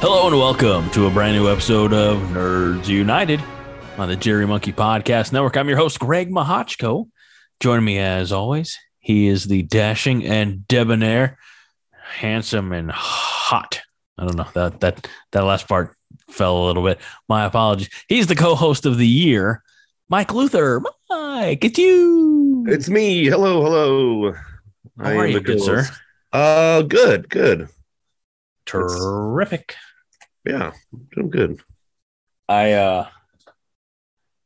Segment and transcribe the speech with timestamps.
[0.00, 3.38] Hello and welcome to a brand new episode of Nerds United
[3.98, 5.58] on the Jittery Monkey Podcast Network.
[5.58, 7.10] I'm your host, Greg Mahochko.
[7.60, 11.36] Joining me as always, he is the dashing and debonair,
[11.92, 13.82] handsome and hot.
[14.16, 15.94] I don't know that that that last part
[16.30, 16.98] fell a little bit.
[17.28, 17.90] My apologies.
[18.08, 19.62] He's the co-host of the year,
[20.08, 20.80] Mike Luther.
[21.10, 22.64] Mike, it's you.
[22.68, 23.26] It's me.
[23.26, 24.32] Hello, hello.
[24.98, 25.86] How are you, good sir?
[26.32, 27.68] Uh, good, good.
[28.64, 29.74] Terrific.
[30.44, 30.72] Yeah,
[31.14, 31.60] doing good.
[32.48, 33.08] I uh,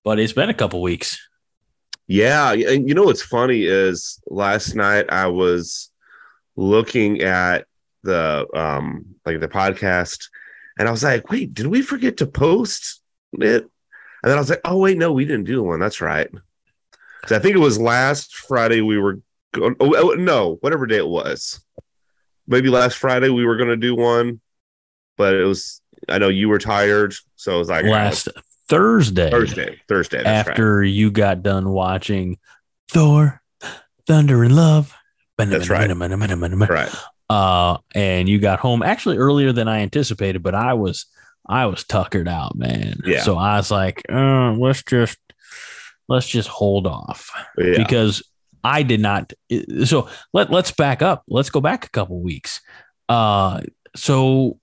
[0.05, 1.19] but it's been a couple weeks.
[2.07, 5.91] Yeah, and you know what's funny is last night I was
[6.57, 7.67] looking at
[8.03, 10.29] the um like the podcast,
[10.79, 13.01] and I was like, wait, did we forget to post
[13.33, 13.63] it?
[13.63, 15.81] And then I was like, oh wait, no, we didn't do one.
[15.81, 16.29] That's right.
[17.21, 19.21] Because I think it was last Friday we were
[19.53, 19.77] going.
[19.81, 21.65] Oh, oh no, whatever day it was.
[22.47, 24.41] Maybe last Friday we were going to do one,
[25.17, 25.81] but it was.
[26.09, 28.29] I know you were tired, so it was like Last
[28.69, 29.81] Thursday, Thursday.
[29.89, 30.23] Thursday.
[30.23, 30.53] That's right.
[30.53, 32.39] after you got done watching
[32.91, 33.41] Thor,
[34.07, 34.95] Thunder and Love.
[35.51, 35.81] That's right.
[36.71, 36.95] Right.
[37.29, 41.07] Uh, and you got home actually earlier than I anticipated, but I was
[41.47, 43.01] I was tuckered out, man.
[43.05, 43.23] Yeah.
[43.23, 45.19] So I was like, uh, let's just
[46.09, 47.75] let's just hold off Yeah.
[47.77, 48.23] because
[48.63, 49.33] I did not.
[49.85, 51.23] So let let's back up.
[51.29, 52.61] Let's go back a couple weeks.
[53.09, 53.61] Uh,
[53.97, 54.59] so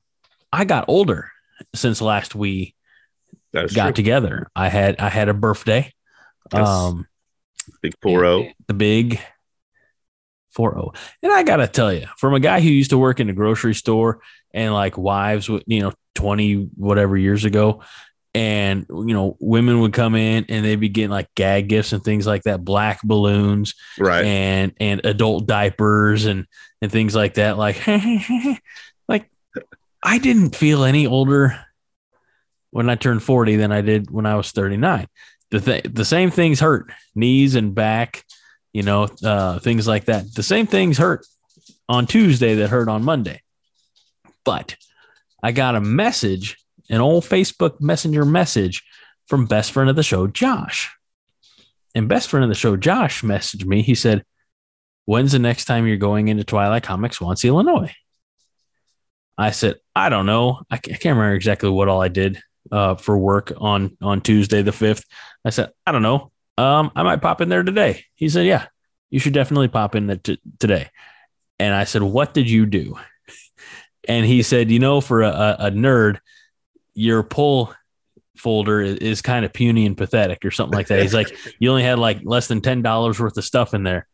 [0.53, 1.30] I got older
[1.75, 2.75] since last we
[3.53, 3.91] got true.
[3.93, 4.49] together.
[4.55, 5.91] I had I had a birthday.
[6.53, 6.67] Yes.
[6.67, 7.07] Um,
[7.81, 8.41] Big four oh.
[8.41, 8.53] zero.
[8.67, 9.19] the big
[10.57, 10.95] 4-0.
[11.23, 13.73] And I gotta tell you, from a guy who used to work in a grocery
[13.73, 14.19] store
[14.53, 17.81] and like wives, with you know, 20 whatever years ago,
[18.33, 22.03] and you know, women would come in and they'd be getting like gag gifts and
[22.03, 24.25] things like that, black balloons Right.
[24.25, 26.45] and and adult diapers and
[26.81, 27.57] and things like that.
[27.57, 28.21] Like, like
[30.03, 31.59] I didn't feel any older
[32.71, 35.07] when I turned 40 than I did when I was 39.
[35.51, 38.23] The th- the same things hurt, knees and back,
[38.73, 40.33] you know, uh, things like that.
[40.33, 41.25] The same things hurt
[41.89, 43.41] on Tuesday that hurt on Monday.
[44.45, 44.77] But
[45.43, 46.57] I got a message,
[46.89, 48.83] an old Facebook Messenger message
[49.27, 50.95] from best friend of the show, Josh.
[51.93, 53.81] And best friend of the show, Josh, messaged me.
[53.81, 54.23] He said,
[55.05, 57.93] When's the next time you're going into Twilight Comics, Swansea, Illinois?
[59.41, 60.61] I said, I don't know.
[60.69, 62.41] I can't remember exactly what all I did
[62.71, 65.05] uh, for work on on Tuesday the fifth.
[65.43, 66.31] I said, I don't know.
[66.57, 68.05] Um, I might pop in there today.
[68.15, 68.67] He said, Yeah,
[69.09, 70.89] you should definitely pop in t- today.
[71.59, 72.97] And I said, What did you do?
[74.07, 76.19] And he said, You know, for a, a, nerd,
[76.93, 77.73] your pull
[78.35, 81.01] folder is, is kind of puny and pathetic or something like that.
[81.01, 84.07] He's like, You only had like less than ten dollars worth of stuff in there.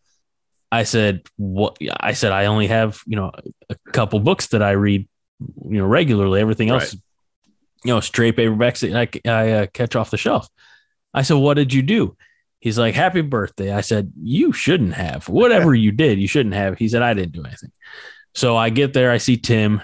[0.71, 1.77] I said, What?
[1.99, 3.31] I said, I only have you know
[3.69, 5.07] a couple books that I read,
[5.39, 6.41] you know, regularly.
[6.41, 7.01] Everything else, Right.
[7.85, 10.47] you know, straight paperbacks that I, I uh, catch off the shelf.
[11.13, 12.15] I said, What did you do?
[12.59, 13.71] He's like, Happy birthday.
[13.73, 15.29] I said, You shouldn't have.
[15.29, 16.77] Whatever you did, you shouldn't have.
[16.77, 17.71] He said, I didn't do anything.
[18.35, 19.81] So I get there, I see Tim,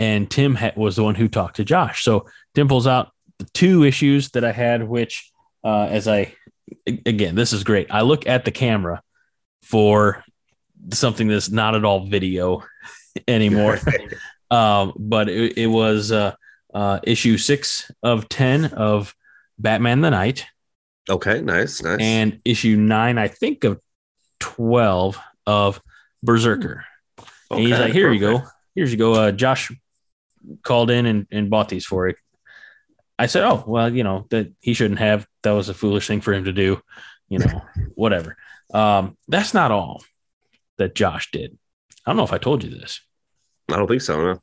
[0.00, 2.02] and Tim ha- was the one who talked to Josh.
[2.02, 5.30] So Tim pulls out the two issues that I had, which,
[5.64, 6.34] uh, as I,
[6.86, 7.88] again, this is great.
[7.90, 9.02] I look at the camera
[9.62, 10.24] for
[10.92, 12.64] something that's not at all video
[13.28, 13.78] anymore.
[14.52, 16.34] Um, but it, it was uh,
[16.74, 19.14] uh, issue six of 10 of
[19.58, 20.46] Batman the Knight
[21.08, 21.40] okay.
[21.40, 21.82] Nice.
[21.82, 22.00] Nice.
[22.00, 23.80] and issue nine, I think, of
[24.40, 25.80] 12 of
[26.22, 26.84] Berserker.
[27.18, 28.38] Okay, And he's like, here you go.
[28.38, 28.56] perfect.
[28.74, 29.14] Here's you go.
[29.14, 29.70] Uh, Josh
[30.62, 32.16] called in and, and bought these for it.
[33.18, 35.26] I said, oh, well, you know, that he shouldn't have.
[35.42, 36.80] That was a foolish thing for him to do.
[37.28, 37.62] You know,
[37.94, 38.36] whatever.
[38.72, 40.02] Um, that's not all
[40.78, 41.56] that Josh did.
[42.04, 43.00] I don't know if I told you this.
[43.72, 44.22] I don't think so.
[44.22, 44.42] No.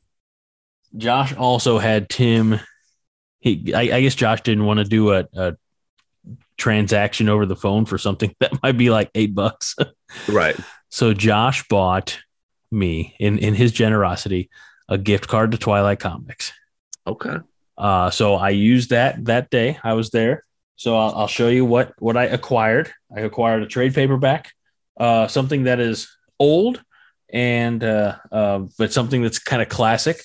[0.96, 2.60] Josh also had Tim.
[3.38, 5.56] He, I, I guess Josh didn't want to do a, a
[6.58, 9.76] transaction over the phone for something that might be like eight bucks.
[10.28, 10.56] Right.
[10.88, 12.18] So Josh bought
[12.70, 14.50] me in in his generosity
[14.88, 16.52] a gift card to Twilight Comics.
[17.06, 17.36] Okay.
[17.78, 19.78] Uh, so I used that that day.
[19.82, 20.44] I was there.
[20.76, 22.92] So I'll, I'll show you what what I acquired.
[23.14, 24.52] I acquired a trade paperback,
[24.98, 26.82] uh, something that is old
[27.32, 30.22] and uh, uh, but something that's kind of classic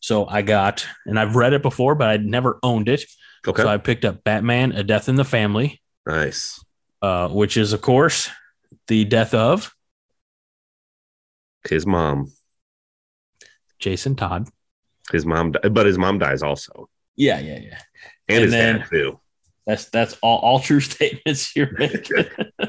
[0.00, 3.02] So I got, and I've read it before, but I'd never owned it.
[3.46, 3.62] Okay.
[3.62, 6.62] So I picked up Batman: A Death in the Family, nice.
[7.02, 8.30] uh, which is, of course,
[8.88, 9.72] the death of
[11.68, 12.32] His mom.
[13.78, 14.48] Jason Todd.
[15.12, 17.78] His mom, but his mom dies also, Yeah, yeah, yeah.
[18.28, 19.20] and, And his then- dad too.
[19.66, 22.24] That's that's all, all true statements you're making.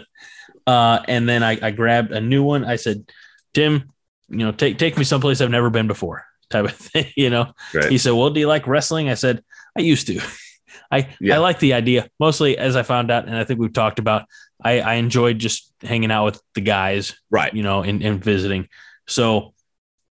[0.68, 2.66] uh, and then I, I grabbed a new one.
[2.66, 3.10] I said,
[3.54, 3.92] Tim,
[4.30, 7.12] you know, take take me someplace I've never been before, type of thing.
[7.16, 7.54] You know.
[7.74, 7.90] Right.
[7.92, 9.10] He said, Well, do you like wrestling?
[9.10, 9.44] I said,
[9.78, 10.22] I used to.
[10.92, 11.36] I Yeah.
[11.36, 12.10] I like the idea.
[12.20, 14.26] Mostly as I found out, and I think we've talked about,
[14.64, 17.54] I, I enjoyed just hanging out with the guys, Right.
[17.54, 18.68] you know, and, and visiting.
[19.08, 19.54] So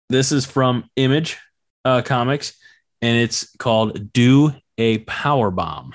[0.09, 1.37] this is from Image
[1.85, 2.53] uh, Comics,
[3.01, 5.93] and it's called Do a Power Bomb.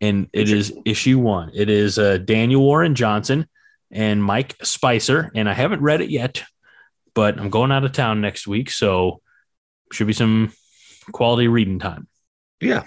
[0.00, 1.50] And it is issue one.
[1.54, 3.48] It is uh, Daniel Warren Johnson
[3.92, 5.30] and Mike Spicer.
[5.34, 6.42] And I haven't read it yet,
[7.14, 8.70] but I'm going out of town next week.
[8.70, 9.20] So
[9.92, 10.52] should be some
[11.12, 12.08] quality reading time.
[12.60, 12.84] Yeah.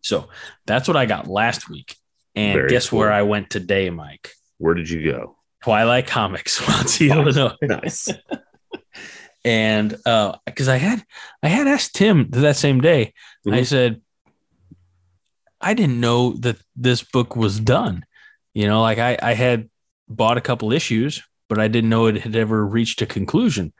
[0.00, 0.28] So
[0.66, 1.96] that's what I got last week.
[2.34, 3.00] And Very guess cool.
[3.00, 4.30] where I went today, Mike?
[4.58, 5.36] Where did you go?
[5.62, 7.54] Twilight Comics, Swansea, Illinois.
[7.62, 8.08] Nice.
[9.44, 11.02] And uh, because I had
[11.42, 13.12] I had asked Tim that same day,
[13.46, 13.66] I Mhm.
[13.66, 14.00] said,
[15.60, 18.04] I didn't know that this book was done.
[18.54, 19.68] You know, like I, I had
[20.08, 23.72] bought a couple issues, but I didn't know it had ever reached a conclusion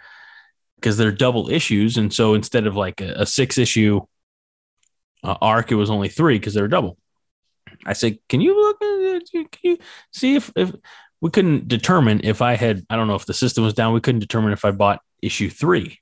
[0.77, 1.97] because they're double issues.
[1.97, 4.01] And so instead of like a, a six issue
[5.23, 6.99] uh, arc, it was only three because they're double.
[7.87, 8.81] I said, Can you look?
[9.31, 9.79] Can you
[10.13, 10.73] see if, if
[11.21, 14.01] we couldn't determine if I had, I don't know if the system was down, we
[14.01, 16.01] couldn't determine if I bought issue three.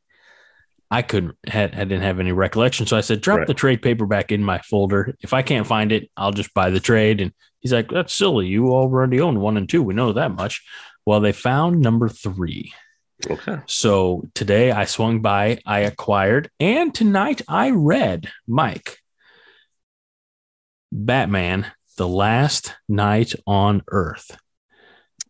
[0.91, 2.87] I couldn't, had, I didn't have any recollection.
[2.87, 3.47] So I said, drop Right.
[3.47, 5.15] the trade paperback in my folder.
[5.21, 7.21] If I can't find it, I'll just buy the trade.
[7.21, 8.49] And he's like, that's silly.
[8.49, 9.83] You already own one and two.
[9.85, 10.65] We know that much.
[11.07, 12.73] Well, they found number three.
[13.29, 13.59] Okay.
[13.67, 18.99] So today I swung by, I acquired, and tonight I read Mike
[20.93, 24.37] Batman, The Last Knight on Earth.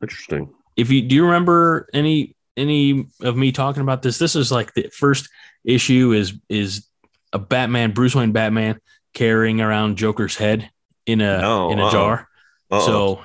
[0.03, 0.55] Interesting.
[0.77, 4.19] If you do you remember any any of me talking about this?
[4.19, 5.29] This is like the first
[5.65, 6.87] issue is is
[7.33, 8.81] a Batman, Bruce Wayne Batman
[9.15, 10.71] carrying around Joker's head
[11.07, 11.91] in a No, in a uh-uh.
[11.91, 12.29] jar.
[12.71, 12.87] Uh-oh.
[12.87, 13.23] So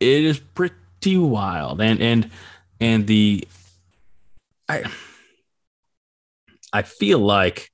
[0.00, 1.80] it is pretty wild.
[1.80, 2.30] And and
[2.80, 3.46] and the
[4.68, 4.84] I
[6.72, 7.70] I feel like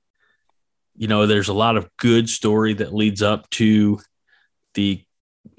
[0.95, 3.99] you know there's a lot of good story that leads up to
[4.73, 5.03] the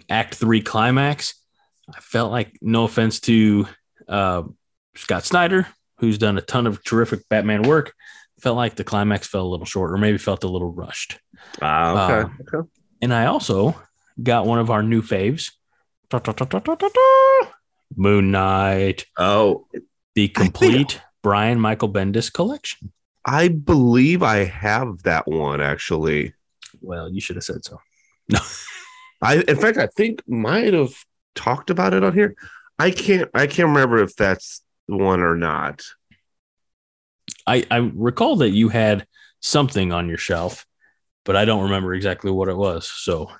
[0.09, 1.35] act 3 climax.
[1.95, 3.67] I felt like no offense to
[4.09, 4.45] uh,
[4.95, 5.67] Scott Snyder
[5.99, 7.95] who's done a ton of terrific Batman work
[8.43, 11.21] felt like the climax fell a little short or maybe felt a little rushed.
[11.63, 12.21] Ah, okay.
[12.21, 12.69] Um, okay.
[13.01, 13.81] And I also
[14.21, 15.53] got one of our new faves,
[16.11, 17.53] ta, ta, ta.
[17.97, 19.67] Moon Knight, Oh,
[20.15, 22.93] the complete Brian Michael Bendis collection.
[23.25, 26.35] I believe I have that one actually.
[26.81, 27.81] Well, you should have said so.
[28.29, 28.41] No.
[29.23, 30.93] I in fact I think might have
[31.35, 32.35] talked about it on here.
[32.79, 35.85] I can't I can't remember if that's one or not.
[37.47, 39.07] I, I recall that you had
[39.41, 40.67] something on your shelf,
[41.25, 42.89] but I don't remember exactly what it was.
[42.91, 43.31] So,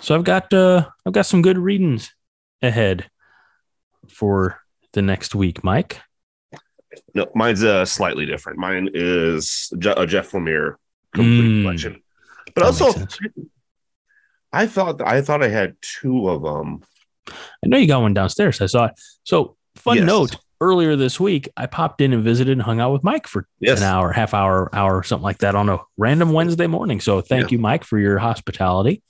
[0.00, 2.12] so I've got uh, I've got some good readings
[2.62, 3.10] ahead
[4.08, 4.60] for
[4.92, 6.00] the next week, Mike.
[7.14, 8.58] No, mine's uh slightly different.
[8.58, 10.74] Mine is Je- a Jeff Lemire
[11.14, 11.62] complete Mm.
[11.62, 12.02] collection.
[12.54, 13.06] But also.
[14.52, 16.80] I thought I thought I had two of them.
[17.28, 18.60] I know you got one downstairs.
[18.62, 18.92] I saw it.
[19.24, 20.06] So, fun Yes.
[20.06, 23.46] note earlier this week, I popped in and visited and hung out with Mike for
[23.60, 23.78] Yes.
[23.78, 27.00] an hour, half hour, hour, something like that on a random Wednesday morning.
[27.00, 29.02] So, thank you, Mike, for your hospitality.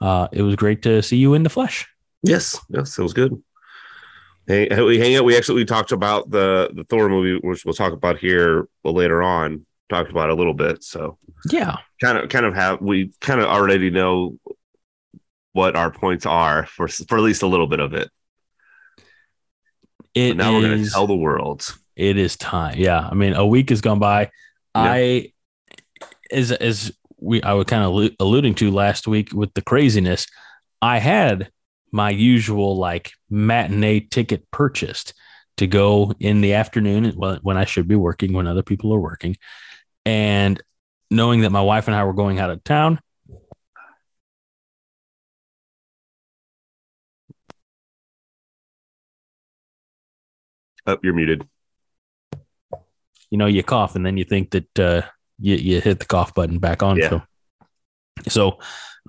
[0.00, 1.86] Uh, it was great to see you in the flesh.
[2.22, 3.40] Yes, yes, it was good.
[4.46, 5.24] Hey, we hang out.
[5.24, 9.22] We actually we talked about the the Thor movie, which we'll talk about here later
[9.22, 9.66] on.
[9.90, 11.18] Talked about a little bit, so
[11.50, 11.76] Yeah.
[12.00, 14.38] kind of kind of have we kind of already know
[15.52, 18.10] what our points are for for at least a little bit of it.
[20.14, 21.66] It But now we're going to tell the world.
[21.96, 22.78] it is time.
[22.78, 23.08] Yeah.
[23.08, 24.30] I mean, a week has gone by.
[24.74, 25.32] I,
[26.30, 30.26] as, as we, I was kind of alluding to last week with the craziness,
[30.80, 31.50] I had
[31.90, 35.14] my usual like matinee ticket purchased
[35.56, 37.12] to go in the afternoon
[37.42, 39.36] when I should be working, when other people are working.
[40.06, 40.62] And
[41.10, 43.00] knowing that my wife and I were going out of town,
[50.88, 51.46] Oh, you're muted.
[53.30, 55.02] you know, you cough and then you think that uh,
[55.38, 56.96] you, you hit the cough button back on.
[56.96, 57.08] Yeah.
[57.10, 57.22] So,
[58.28, 58.58] so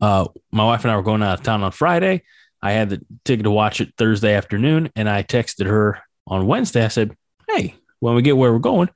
[0.01, 2.23] uh, my wife and I were going out of town on Friday.
[2.61, 6.83] I had the ticket to watch it Thursday afternoon, and I texted her on Wednesday.
[6.83, 7.15] I said,
[7.47, 8.89] "Hey, when we get where we're going,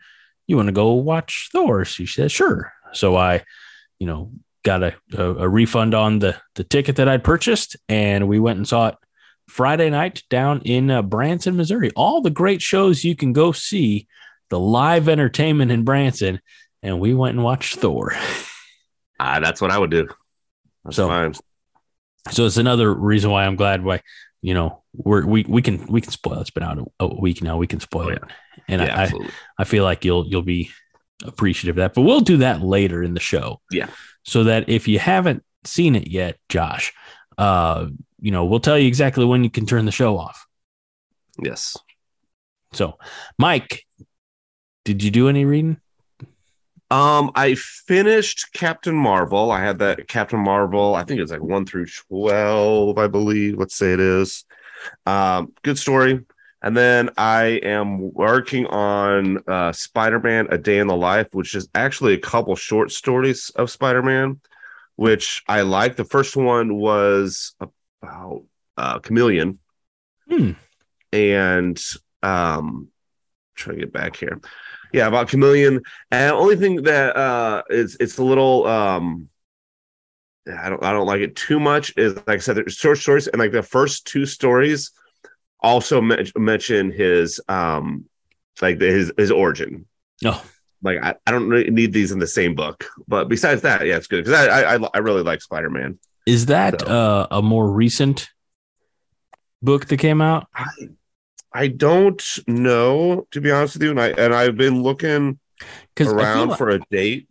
[0.48, 1.86] you want to go watch Thor?
[1.86, 2.74] She said, sure.
[2.92, 3.44] So I,
[4.00, 4.32] you know,
[4.63, 8.58] got a, a, a refund on the, the ticket that I'd purchased and we went
[8.58, 8.96] and saw it
[9.53, 11.91] Friday night down in uh, Branson, Missouri.
[11.95, 14.07] All the great shows you can go see,
[14.50, 16.39] the live entertainment in Branson.
[16.81, 18.13] And we went and watched Thor.
[19.19, 20.07] Ah, that's what I would do.
[20.83, 21.33] That's So- fine.
[22.31, 24.01] So it's another reason why I'm glad why,
[24.41, 26.39] you know, we're, we, we can, we can spoil.
[26.39, 27.57] It's been out a, a week now.
[27.57, 28.15] We can spoil Oh, yeah.
[28.15, 28.24] it.
[28.69, 29.29] And yeah, I, I.
[29.60, 30.72] I feel like you'll you'll be
[31.24, 31.93] appreciative of that.
[31.93, 33.60] But we'll do that later in the show.
[33.72, 33.88] Yeah.
[34.24, 36.93] So that if you haven't seen it yet, Josh,
[37.38, 37.88] uh,
[38.24, 40.48] you know, we'll tell you exactly when you can turn the show off.
[41.38, 41.77] yes.
[42.72, 42.98] So,
[43.38, 43.86] Mike,
[44.86, 45.77] did you do any reading?
[46.89, 49.51] Um, I finished Captain Marvel.
[49.51, 50.96] I had that Captain Marvel.
[50.96, 53.58] I think it's like one through twelve, I believe.
[53.58, 54.46] Let's say it is.
[55.06, 56.25] Um, good story.
[56.62, 61.68] And then I am working on uh, Spider-Man: A Day in the Life, which is
[61.75, 64.39] actually a couple short stories of Spider-Man,
[64.96, 65.98] which I like.
[65.98, 67.53] The first one was
[68.03, 68.43] about
[68.77, 69.60] uh, Chameleon,
[70.29, 70.51] Hmm.
[71.12, 71.81] and
[72.22, 72.88] um,
[73.55, 74.39] trying to get back here.
[74.93, 75.81] Yeah, about Chameleon.
[76.12, 79.29] And only thing that uh is it's a little um
[80.48, 83.27] I don't I don't like it too much is like I said, there's short stories,
[83.27, 84.91] and like the first two stories
[85.60, 88.05] also men- mention his um
[88.62, 89.88] like the, his his origin.
[90.25, 90.43] Oh,
[90.83, 93.98] Like I, I don't really need these in the same book, but besides that, yeah,
[93.98, 95.98] it's good because I, I I I really like Spider Man.
[96.25, 98.30] Is that So- uh, a more recent
[99.62, 100.48] book that came out?
[100.53, 100.65] I
[101.56, 105.39] I don't know to be honest with you, and I and I've been looking
[105.94, 107.27] Because I feel, around like, for a date.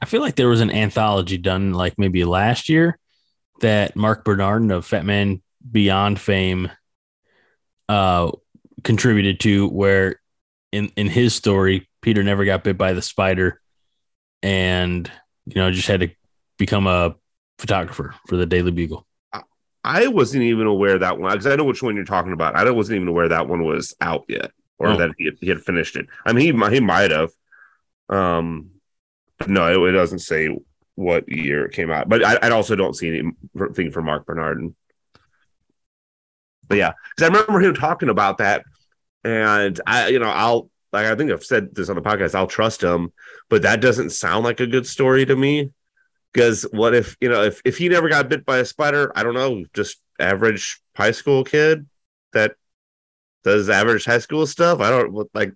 [0.00, 2.98] I feel like there was an anthology done like maybe last year
[3.60, 6.70] that Marc Bernardin of Fat Man Beyond fame
[7.88, 8.30] uh
[8.82, 10.20] contributed to where
[10.72, 13.60] in in his story Peter never got bit by the spider
[14.42, 15.10] and
[15.46, 16.10] you know just had to
[16.58, 17.14] become a
[17.58, 19.06] photographer for the Daily Bugle.
[19.86, 22.56] I wasn't even aware that one because I know which one you're talking about.
[22.56, 24.96] I wasn't even aware that one was out yet, or Oh.
[24.96, 26.06] that he had, he had finished it.
[26.24, 27.30] I mean, he he might have.
[28.08, 28.70] Um,
[29.46, 30.48] no, it, it doesn't say
[30.94, 32.08] what year it came out.
[32.08, 33.08] But I, I also don't see
[33.54, 34.74] anything for Marc Bernardin.
[36.66, 38.64] But yeah, because I remember him talking about that,
[39.22, 42.34] and I, you know, I'll like I think I've said this on the podcast.
[42.34, 43.12] I'll trust him,
[43.50, 45.72] but that doesn't sound like a good story to me.
[46.34, 49.12] Because what if you know if if he never got bit by a spider?
[49.14, 51.86] I don't know, just average high school kid
[52.32, 52.56] that
[53.44, 54.80] does average high school stuff.
[54.80, 55.54] I don't like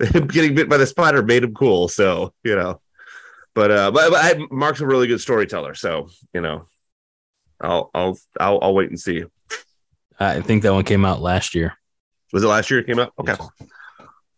[0.00, 1.86] him getting bit by the spider made him cool.
[1.86, 2.80] So you know,
[3.54, 5.74] but uh, but, but I, Mark's a really good storyteller.
[5.76, 6.66] So you know,
[7.60, 9.24] I'll I'll I'll, I'll wait and see.
[10.18, 11.74] I think that one came out last year.
[12.32, 13.12] Was it last year it came out?
[13.20, 13.36] Okay,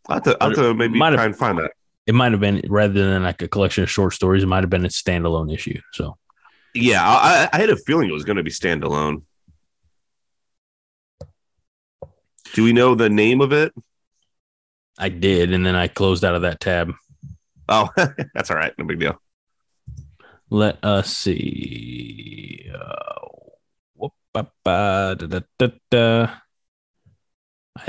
[0.08, 1.72] I'll have to, I'll have to maybe try and find that.
[2.06, 4.70] It might have been rather than like a collection of short stories, it might have
[4.70, 5.80] been a standalone issue.
[5.92, 6.16] So
[6.74, 9.22] Yeah, I, I had a feeling it was going to be standalone.
[12.52, 13.72] Do we know the name of it?
[14.98, 16.92] I did, and then I closed out of that tab.
[17.68, 17.88] Oh,
[18.34, 18.72] that's all right.
[18.78, 19.20] No big deal.
[20.50, 22.70] Let us see.
[22.72, 23.26] Uh,
[23.94, 26.28] whoop, ba, ba, da, da, da, da.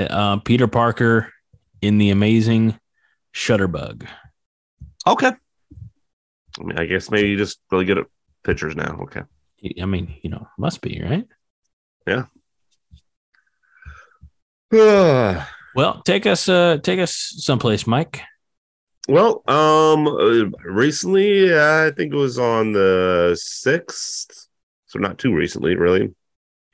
[0.00, 1.32] Uh, Peter Parker
[1.80, 2.80] in the amazing
[3.36, 4.06] Shutterbug.
[5.06, 5.30] Okay.
[6.58, 8.06] I mean, I guess maybe you just really good at
[8.42, 8.98] pictures now.
[9.02, 9.20] Okay.
[9.80, 11.26] I mean, you know, must be right.
[12.06, 12.24] Yeah.
[15.76, 18.22] Well, take us, uh, take us someplace, Mike.
[19.10, 24.48] Well, um, uh, recently, I think it was on the sixth,
[24.86, 26.14] so not too recently, really.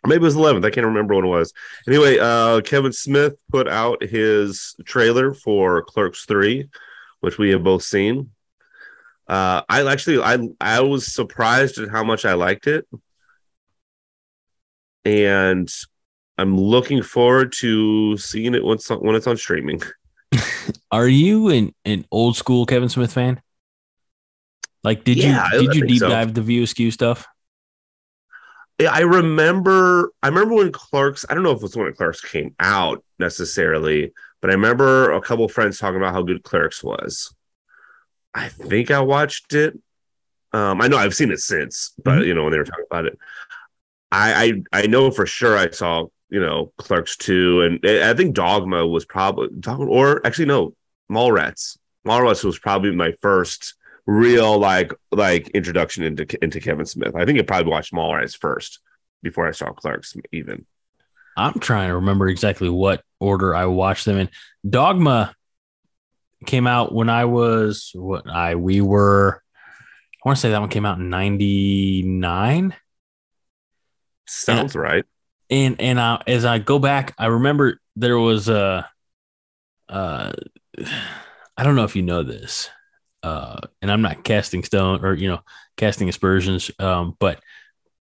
[0.05, 0.65] Maybe it was 11th.
[0.65, 1.53] I can't remember what it was.
[1.87, 6.69] Anyway, uh, Kevin Smith put out his trailer for Clerks 3,
[7.21, 8.31] which we have both seen.
[9.29, 12.87] Uh, I actually, I, I was surprised at how much I liked it.
[15.05, 15.73] And
[16.39, 19.83] I'm looking forward to seeing it when it's on, when it's on streaming.
[20.91, 23.41] Are you an, an old school Kevin Smith fan?
[24.85, 26.09] Like, did Yeah, you did I you deep so.
[26.09, 27.27] dive the View Askew stuff?
[28.87, 30.13] I remember.
[30.23, 31.25] I remember when Clerks.
[31.29, 35.21] I don't know if it was when Clerks came out necessarily, but I remember a
[35.21, 37.35] couple of friends talking about how good Clerks was.
[38.35, 39.79] I think I watched it.
[40.53, 43.07] Um, I know I've seen it since, but you know when they were talking about
[43.07, 43.19] it,
[44.11, 48.15] I I, I know for sure I saw you know Clerks two, and I I
[48.15, 50.75] think Dogma was probably Dogma, or actually no,
[51.11, 51.79] Mallrats.
[52.07, 53.75] Mallrats was probably my first
[54.07, 57.15] real like like introduction into into Kevin Smith.
[57.15, 58.81] I think I probably watched Mallrats first
[59.23, 60.67] before I saw Clerks even.
[61.37, 64.29] I'm trying to remember exactly what order I watched them in.
[64.69, 65.35] Dogma
[66.45, 69.43] came out when I was what I we were.
[70.25, 72.75] I want to say that one came out in '99.
[74.27, 75.05] Sounds right.
[75.51, 78.89] And and I, as I go back, I remember there was a.
[79.89, 80.33] Uh,
[81.55, 82.71] I don't know if you know this,
[83.23, 85.41] uh, and I'm not casting stone or you know
[85.77, 87.41] casting aspersions, um, but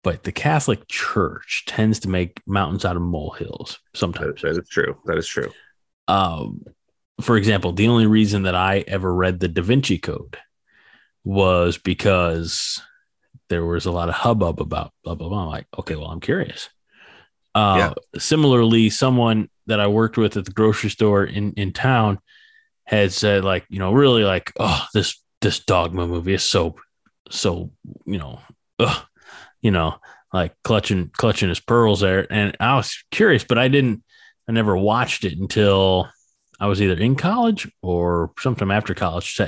[0.04, 4.42] but the Catholic Church tends to make mountains out of molehills sometimes.
[4.42, 4.98] That, that is true.
[5.06, 5.52] That is true.
[6.08, 6.64] Um,
[7.20, 10.38] for example, the only reason that I ever read the Da Vinci Code
[11.24, 12.82] was because
[13.50, 15.44] there was a lot of hubbub about blah blah blah.
[15.44, 16.70] I'm like, okay, well, I'm curious.
[17.56, 18.20] Uh, yeah.
[18.20, 22.20] Similarly, someone that I worked with at the grocery store in in town
[22.88, 26.76] had said, like, you know, really like, oh, this this dogma movie is so
[27.30, 27.72] so
[28.06, 28.40] you know,
[28.80, 29.06] ugh,
[29.62, 29.96] you know,
[30.34, 32.32] like clutching clutching his pearls there.
[32.32, 34.04] And I was curious, but I didn't.
[34.50, 36.10] I never watched it until
[36.60, 39.40] I was either in college or sometime after college.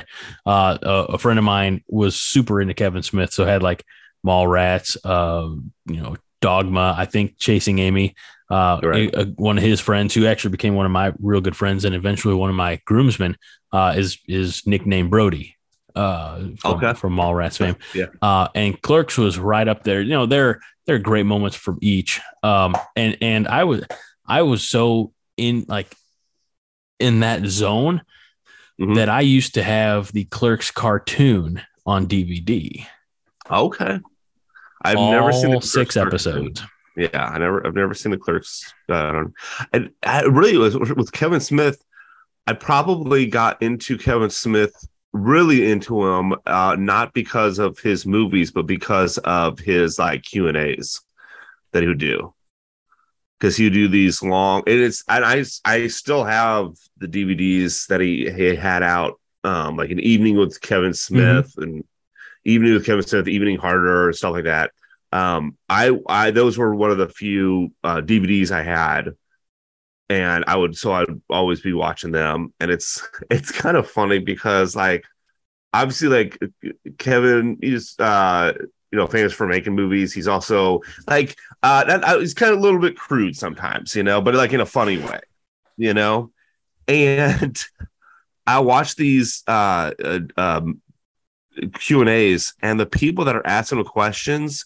[0.46, 3.86] Uh, a, a, friend of mine was super into Kevin Smith, so had like
[4.26, 5.56] Mallrats, uh,
[5.86, 6.96] you know, Dogma.
[6.98, 8.16] I think Chasing Amy.
[8.50, 9.14] Uh, right.
[9.14, 11.86] a, a, one of his friends who actually became one of my real good friends
[11.86, 13.38] and eventually one of my groomsmen
[13.72, 15.56] uh, is is nicknamed Brody.
[15.96, 16.94] Uh, from, okay.
[16.94, 17.76] from Mallrats fame.
[17.94, 18.06] Yeah.
[18.22, 20.02] Uh, and Clerks was right up there.
[20.02, 22.22] You know, they're they're great moments from each.
[22.42, 23.84] Um, and and I was
[24.26, 25.94] I was so in like
[27.00, 28.02] in that zone
[28.80, 28.96] mm-hmm.
[28.96, 32.86] that I used to have the Clerks cartoon on DVD.
[33.50, 34.00] Okay.
[34.82, 36.62] I've All never seen the six episodes.
[36.96, 38.74] Yeah, I never, I've never seen the Clerks.
[38.88, 39.26] Uh,
[39.72, 41.84] and I really was with Kevin Smith.
[42.48, 44.76] I probably got into Kevin Smith
[45.14, 50.48] really into him, uh, not because of his movies, but because of his like Q
[50.48, 51.02] and A's
[51.72, 52.34] that he would do
[53.40, 57.88] because he would do these long and it's and I I still have the DVDs
[57.88, 61.64] that he, he had out um like an evening with Kevin Smith mm-hmm.
[61.64, 61.84] and
[62.44, 64.72] evening with Kevin Smith, evening harder and stuff like that.
[65.12, 69.16] Um I I those were one of the few uh DVDs I had
[70.10, 74.20] and I would so I'd always be watching them and it's it's kind of funny
[74.20, 75.06] because like
[75.74, 76.38] obviously like
[76.98, 78.54] Kevin he's uh
[78.92, 80.14] you know famous for making movies.
[80.14, 82.04] He's also like uh, that.
[82.04, 84.66] Uh, he's kind of a little bit crude sometimes, you know, but like in a
[84.66, 85.20] funny way,
[85.78, 86.32] you know.
[86.88, 87.58] And
[88.48, 90.82] I watch these uh, uh, um,
[91.74, 94.66] Q and A's, and the people that are asking the questions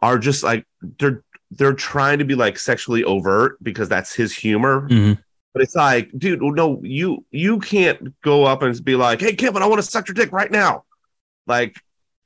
[0.00, 0.66] are just like
[0.98, 4.88] they're they're trying to be like sexually overt because that's his humor.
[4.88, 5.20] Mm-hmm.
[5.54, 9.62] But it's like, dude, no, you you can't go up and be like, "Hey, Kevin,
[9.62, 10.84] I want to suck your dick right now."
[11.46, 11.76] Like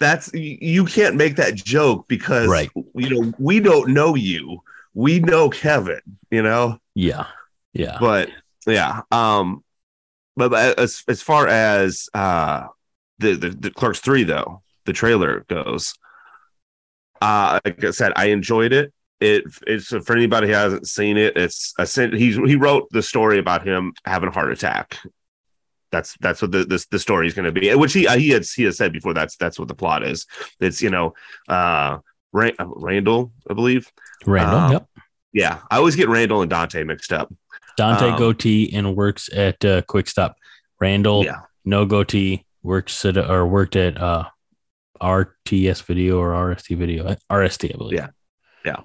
[0.02, 2.68] that's you can't make that joke because right.
[2.94, 4.60] you know we don't know you
[4.94, 7.26] we know kevin you know yeah
[7.72, 8.28] yeah but
[8.66, 9.62] yeah um
[10.36, 12.66] but as as far as uh
[13.20, 15.94] the the, the clerks 3 though the trailer goes
[17.22, 21.36] uh like i said i enjoyed it it it's for anybody who hasn't seen it
[21.36, 24.98] it's a he's he wrote the story about him having a heart attack
[25.92, 28.44] that's that's what the this the story is going to be, which he he had
[28.44, 29.14] he has said before.
[29.14, 30.26] That's that's what the plot is.
[30.58, 31.14] It's you know,
[31.48, 31.98] uh,
[32.32, 33.92] Rand, Randall, I believe.
[34.26, 34.58] Randall.
[34.58, 34.86] Um, yep.
[35.34, 37.32] Yeah, I always get Randall and Dante mixed up.
[37.76, 40.36] Dante um, goatee and works at uh, Quick Stop.
[40.80, 41.42] Randall, yeah.
[41.64, 44.24] no goatee, works at or worked at uh,
[45.02, 47.98] RTS Video or RST Video, RST, I believe.
[47.98, 48.08] Yeah,
[48.64, 48.80] yeah.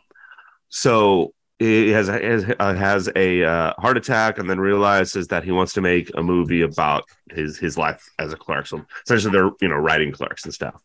[0.69, 5.51] So he has has, uh, has a uh, heart attack and then realizes that he
[5.51, 8.67] wants to make a movie about his his life as a clerk.
[8.67, 10.79] So essentially, they're you know writing clerks and stuff.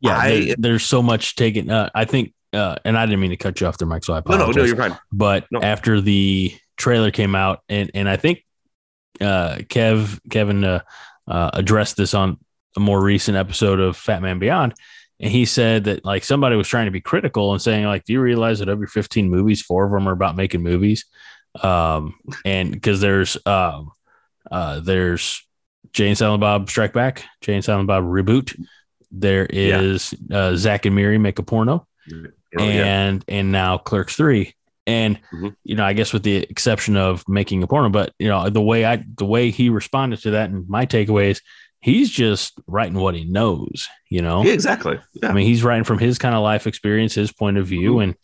[0.00, 1.70] Yeah, I, there, there's so much taken.
[1.70, 4.04] Uh, I think, uh, and I didn't mean to cut you off there, Mike.
[4.04, 4.46] So I apologize.
[4.48, 4.98] No, no, no, you're fine.
[5.12, 5.60] But no.
[5.60, 8.44] after the trailer came out, and and I think
[9.20, 10.80] uh, Kev Kevin uh,
[11.26, 12.38] addressed this on
[12.76, 14.74] a more recent episode of Fat Man Beyond
[15.20, 18.12] and he said that like somebody was trying to be critical and saying like do
[18.12, 21.04] you realize that every 15 movies four of them are about making movies
[21.62, 23.90] um and because there's um
[24.50, 25.42] uh there's
[25.92, 28.58] Jay and Silent Bob Strike Back, Jay and Silent Bob reboot.
[29.10, 30.38] There is yeah.
[30.38, 32.24] uh, Zack and Miri make a porno, oh,
[32.58, 33.34] and yeah.
[33.34, 34.54] and now Clerks three.
[34.86, 35.48] And mm-hmm.
[35.64, 38.62] you know, I guess with the exception of making a porno, but you know, the
[38.62, 41.40] way I the way he responded to that, and my takeaways
[41.82, 44.44] he's just writing what he knows, you know?
[44.44, 44.98] Yeah, exactly.
[45.14, 45.28] Yeah.
[45.28, 47.94] I mean, he's writing from his kind of life experience, his point of view.
[47.94, 48.02] Mm-hmm.
[48.02, 48.16] And,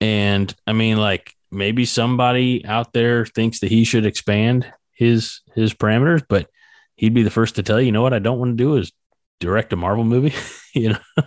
[0.00, 5.74] and I mean, like maybe somebody out there thinks that he should expand his, his
[5.74, 6.48] parameters, but
[6.96, 8.76] he'd be the first to tell you, you know what I don't want to do
[8.76, 8.92] is
[9.40, 10.34] direct a Marvel movie,
[10.74, 11.24] you know?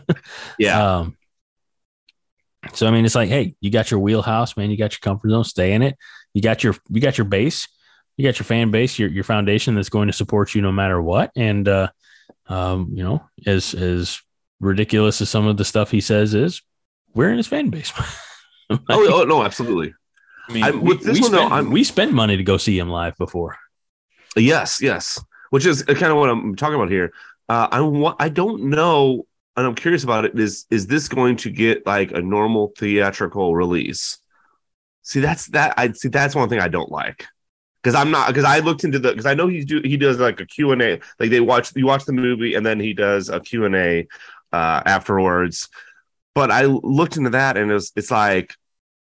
[0.60, 1.00] Yeah.
[1.00, 1.18] Um,
[2.74, 4.70] so I mean, it's like, hey, you got your wheelhouse, man.
[4.70, 5.44] You got your comfort zone.
[5.44, 5.98] Stay in it.
[6.34, 7.68] You got your you got your base.
[8.18, 11.02] You got your fan base, your your foundation that's going to support you no matter
[11.02, 11.32] what.
[11.36, 11.90] And uh,
[12.48, 14.22] um, you know, as as
[14.60, 16.62] ridiculous as some of the stuff he says is,
[17.14, 17.92] we're in his fan base.
[18.70, 19.94] oh, oh no, absolutely.
[20.50, 22.58] I mean, I- we, with this we one, though, I'm- we spent money to go
[22.58, 23.58] see him live before.
[24.36, 25.20] Yes, yes.
[25.50, 27.12] Which is kind of what I'm talking about here.
[27.50, 28.16] Uh, I want.
[28.20, 29.26] I don't know,
[29.58, 30.40] and I'm curious about it.
[30.40, 34.20] Is is this going to get like a normal theatrical release?
[35.02, 35.74] See, that's that.
[35.76, 36.08] I see.
[36.08, 37.26] That's one thing I don't like
[37.82, 40.20] because I'm not because I looked into the because I know he's do he does
[40.20, 41.00] like a Q and A.
[41.20, 44.08] Like they watch you watch the movie and then he does a Q and A
[44.54, 45.70] uh, afterwards.
[46.36, 48.54] But I looked into that and it's it's like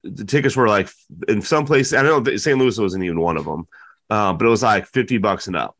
[0.03, 0.89] the tickets were like
[1.29, 1.95] in some places.
[1.95, 2.59] I don't know St.
[2.59, 3.69] Louis wasn't even one of them.
[4.11, 5.75] Uh, but it was like 50 bucks and up,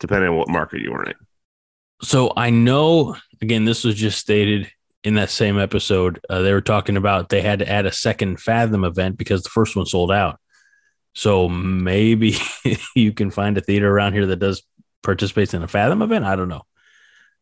[0.00, 1.14] depending on what market you were in.
[2.00, 4.70] So I know, again, this was just stated
[5.04, 6.20] in that same episode.
[6.30, 9.50] Uh, they were talking about they had to add a second Fathom event because the
[9.50, 10.40] first one sold out.
[11.16, 12.36] So maybe
[12.94, 14.62] you can find a theater around here that does
[15.02, 16.26] participates in a Fathom event.
[16.26, 16.62] I don't know.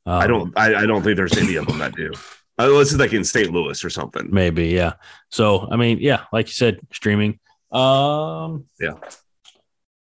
[0.07, 0.53] Um, I don't.
[0.57, 2.13] I, I don't think there's any of them that do.
[2.57, 3.51] Uh, this is like in St.
[3.51, 4.29] Louis or something.
[4.31, 4.93] Maybe, yeah.
[5.29, 7.41] So I mean, yeah, like you said, streaming.
[7.73, 8.93] Um, Yeah.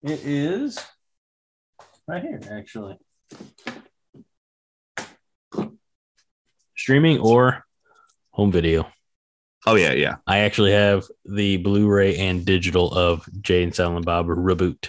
[0.03, 0.79] it is
[2.07, 2.99] right here actually.
[6.75, 7.65] Streaming or
[8.29, 8.87] home video.
[9.67, 10.15] Oh yeah, yeah.
[10.25, 14.87] I actually have the Blu-ray and digital of Jay and Silent Bob reboot.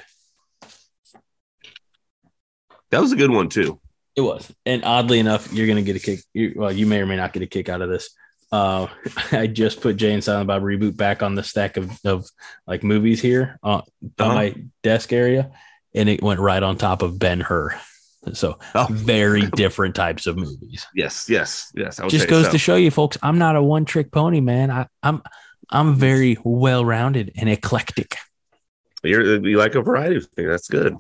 [2.91, 3.81] That was a good one too.
[4.15, 6.21] It was, and oddly enough, you're gonna get a kick.
[6.33, 8.11] You, well, you may or may not get a kick out of this.
[8.53, 8.87] Uh,
[9.33, 12.27] I just put Jay and Silent Bob reboot back on the stack of, of
[12.67, 13.83] like movies here uh, on
[14.19, 14.35] Uh-huh.
[14.35, 15.51] my desk area,
[15.93, 17.79] and it went right on top of Ben Hur.
[18.33, 18.87] So Oh.
[18.91, 20.87] very different types of movies.
[20.95, 21.99] Yes, yes, yes.
[22.01, 22.53] I would Just goes so.
[22.53, 23.17] to show you, folks.
[23.23, 24.71] I'm not a one trick pony, man.
[24.71, 25.23] I, I'm
[25.71, 28.17] I'm very well rounded and eclectic.
[29.05, 30.49] You're, you like a variety of things.
[30.49, 30.97] That's good.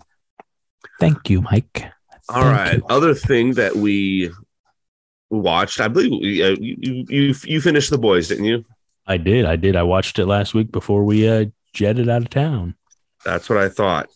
[1.00, 1.84] Thank you, Mike.
[2.28, 2.76] All Thank right.
[2.76, 2.84] you.
[2.88, 4.30] Other thing that we
[5.30, 8.64] watched, I believe uh, you, you you you finished the boys, didn't you?
[9.06, 9.44] I did.
[9.46, 9.74] I did.
[9.74, 12.74] I watched it last week before we uh, jetted out of town.
[13.24, 14.08] That's what I thought.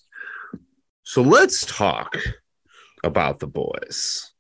[1.03, 2.17] So let's talk
[3.03, 4.31] about the boys.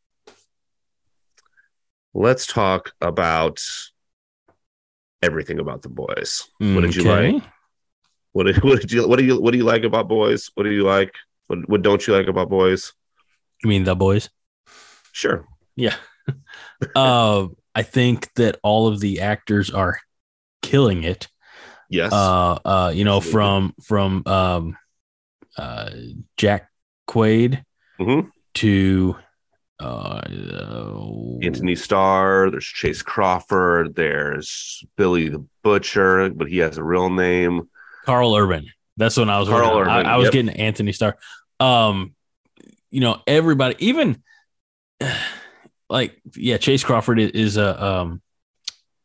[2.14, 3.60] Let's talk about
[5.22, 6.48] everything about the boys.
[6.58, 7.32] What did you Okay.
[7.32, 7.42] like?
[8.32, 10.50] What did, what did you what do you what do you like about boys?
[10.54, 11.12] What do you like?
[11.46, 12.92] What what don't you like about boys?
[13.62, 14.30] You mean the boys?
[15.12, 15.46] Sure.
[15.76, 15.94] Yeah.
[16.94, 19.98] uh, I think that all of the actors are
[20.60, 21.28] killing it.
[21.88, 22.12] Yes.
[22.12, 24.76] Uh, uh, you know, from from um,
[25.56, 25.90] uh,
[26.36, 26.68] Jack
[27.08, 27.64] Quaid
[28.00, 28.30] Mhm.
[28.54, 29.16] To
[29.80, 30.20] uh,
[31.42, 37.68] Anthony Starr, there's Chace Crawford, there's Billy the Butcher, but he has a real name.
[38.04, 38.66] Karl Urban.
[38.96, 39.78] That's when I was Karl.
[39.78, 40.32] Urban, I, I was yep.
[40.32, 41.16] getting Anthony Starr.
[41.58, 42.14] Um,
[42.90, 44.22] you know, everybody, even
[45.90, 48.22] like yeah, Chace Crawford is, is a um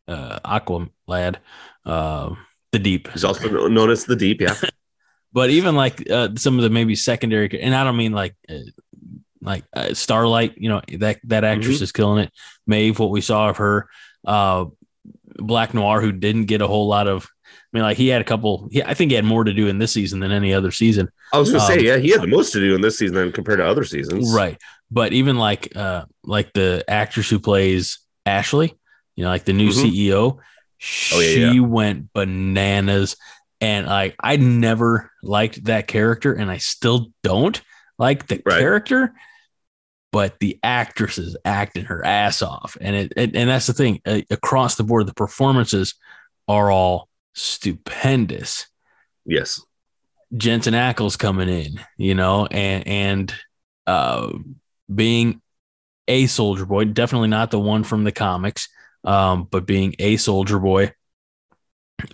[0.08, 1.40] uh Aqua lad,
[1.86, 2.36] uh,
[2.72, 3.08] the deep.
[3.12, 4.56] He's also known as the Deep, yeah.
[5.34, 8.56] But even like uh, some of the maybe secondary, and I don't mean like uh,
[9.42, 10.56] like uh, Starlight.
[10.58, 12.32] You know that that actress is killing it.
[12.66, 13.88] Maeve, what we saw of her,
[14.26, 14.66] uh,
[15.38, 17.28] Black Noir, who didn't get a whole lot of.
[17.74, 18.70] I mean, like he had a couple.
[18.72, 21.10] He, I think he had more to do in this season than any other season.
[21.34, 23.16] I was gonna Um, say, yeah, he had the most to do in this season
[23.16, 24.34] than compared to other seasons.
[24.34, 24.58] Right.
[24.90, 28.74] But even like uh like the actress who plays Ashley,
[29.16, 29.84] you know, like the new Mhm.
[29.84, 30.38] CEO,
[30.78, 31.60] she Oh, yeah, yeah.
[31.60, 33.18] went bananas.
[33.60, 37.60] And like I never liked that character, and I still don't
[37.98, 38.60] like the Right.
[38.60, 39.14] character,
[40.12, 42.78] but the actress is acting her ass off.
[42.80, 44.02] And it, it and that's the thing.
[44.06, 45.96] Uh, across the board, the performances
[46.48, 48.68] are all stupendous.
[49.26, 49.62] Yes.
[50.36, 53.34] Jensen Ackles coming in, you know, and and
[53.86, 54.32] uh,
[54.94, 55.42] being
[56.08, 58.68] a Soldier Boy, definitely not the one from the comics,
[59.04, 60.94] um, but being a Soldier Boy,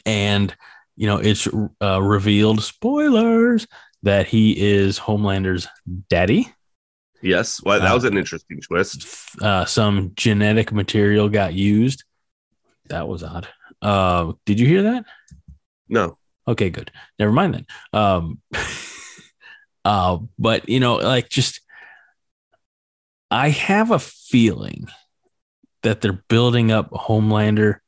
[0.06, 0.56] and
[0.96, 1.48] you know, it's
[1.82, 3.66] uh, revealed spoilers
[4.04, 5.68] that he is Homelander's
[6.10, 6.54] daddy.
[7.22, 7.62] Yes.
[7.64, 9.08] Well, that Uh, was an interesting twist.
[9.42, 12.04] Uh, some genetic material got used.
[12.90, 13.48] That was odd.
[13.82, 15.06] Uh, did you hear that?
[15.88, 16.18] No.
[16.48, 16.92] Okay, good.
[17.18, 17.66] Never mind then.
[17.94, 18.42] Um,
[19.86, 21.62] uh, but you know, like just,
[23.32, 24.88] I have a feeling
[25.84, 27.80] that they're building up Homelander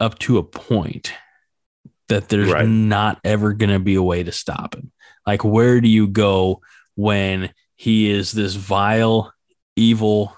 [0.00, 1.12] up to a point
[2.08, 2.68] that there's Right.
[2.68, 4.92] not ever going to be a way to stop him.
[5.28, 6.62] Like, where do you go
[6.96, 9.30] when he is this vile,
[9.76, 10.34] evil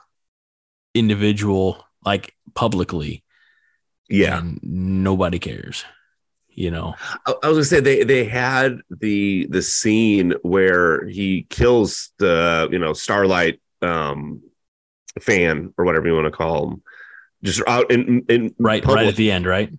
[0.95, 3.23] individual, like publicly,
[4.09, 4.39] Yeah.
[4.39, 5.85] and nobody cares.
[6.53, 6.95] you know.
[7.27, 12.69] I, I was gonna say they they had the the scene where he kills the
[12.73, 14.43] you know Starlight um
[15.21, 16.83] fan or whatever you want to call him,
[17.45, 18.97] just out in in Right, public.
[18.97, 19.71] right at the end, right?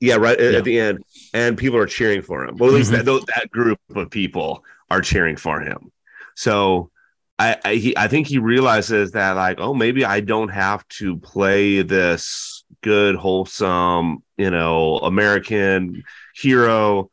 [0.00, 0.58] Yeah right at, Yeah.
[0.58, 2.56] at the end, and people are cheering for him.
[2.56, 3.04] Well, at least Mhm.
[3.04, 5.90] that that group of people are cheering for him.
[6.34, 6.90] So.
[7.38, 11.16] I I, he, I think he realizes that like oh maybe I don't have to
[11.16, 17.10] play this good wholesome you know American hero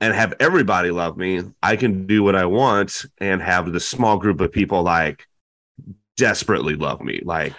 [0.00, 1.42] and have everybody love me.
[1.62, 5.28] I can do what I want and have this small group of people like
[6.16, 7.54] desperately love me, like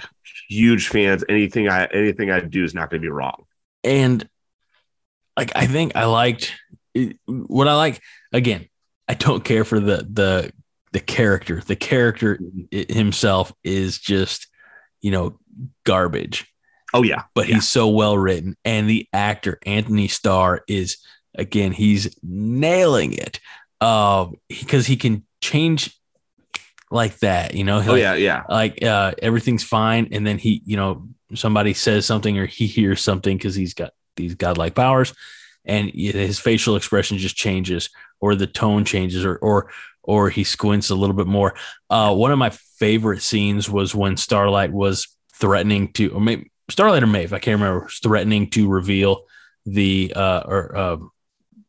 [0.49, 1.23] huge fans.
[1.29, 3.45] Anything I anything I do is not going to be wrong.
[3.85, 4.27] and
[5.37, 6.53] like I think I liked
[7.25, 8.67] what I like again.
[9.07, 10.51] I don't care for the the
[10.91, 11.61] the character.
[11.65, 12.39] The character
[12.71, 14.47] himself is just
[15.01, 15.39] you know
[15.85, 16.47] garbage,
[16.93, 20.97] Oh yeah, but he's so well written, and the actor Anthony Starr is
[21.35, 23.39] again he's nailing it.
[23.81, 25.99] Uh, because he can change
[26.89, 27.79] like that, you know.
[27.85, 32.05] oh like- yeah, yeah, like uh, everything's fine, and then he, you know, somebody says
[32.05, 35.13] something or he hears something because he's got these godlike powers,
[35.65, 39.69] and his facial expression just changes, or the tone changes, or or
[40.03, 41.53] or he squints a little bit more.
[41.89, 47.03] Uh, one of my favorite scenes was when Starlight was threatening to, or maybe Starlight
[47.03, 49.23] or Maeve, I can't remember, was threatening to reveal
[49.65, 50.97] the uh, or uh,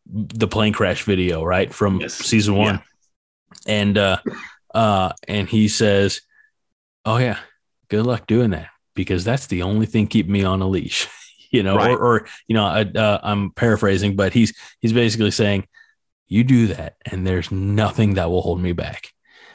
[0.07, 2.15] the plane crash video, right from Yes.
[2.15, 2.83] season one,
[3.67, 4.19] and uh,
[4.75, 6.21] uh, and he says,
[7.05, 7.39] "Oh yeah,
[7.89, 11.09] good luck doing that because that's the only thing keeping me on a leash."
[11.55, 11.91] you know, Right.
[11.91, 15.67] or, or you know, I, uh, I'm paraphrasing, but he's he's basically saying,
[16.29, 19.09] "You do that, and there's nothing that will hold me back."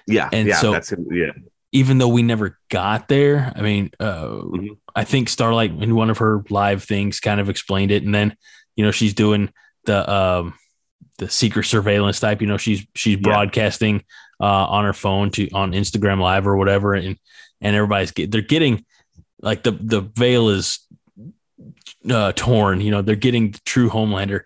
[0.08, 0.56] yeah, And yeah.
[0.56, 1.32] so- that's yeah,
[1.72, 4.78] Even though we never got there, I mean, uh, Mhm.
[4.96, 8.36] I think Starlight in one of her live things kind of explained it, and then
[8.76, 9.52] you know she's doing
[9.86, 10.54] the um,
[11.20, 12.42] the secret surveillance type.
[12.42, 13.22] You know, she's she's Yeah.
[13.30, 14.04] broadcasting
[14.42, 17.18] uh, on her phone to on Instagram Live or whatever, and
[17.62, 18.86] and everybody's get, they're getting
[19.42, 20.80] like the the veil is
[22.10, 22.82] uh, torn.
[22.82, 24.42] You know, they're getting the true Homelander,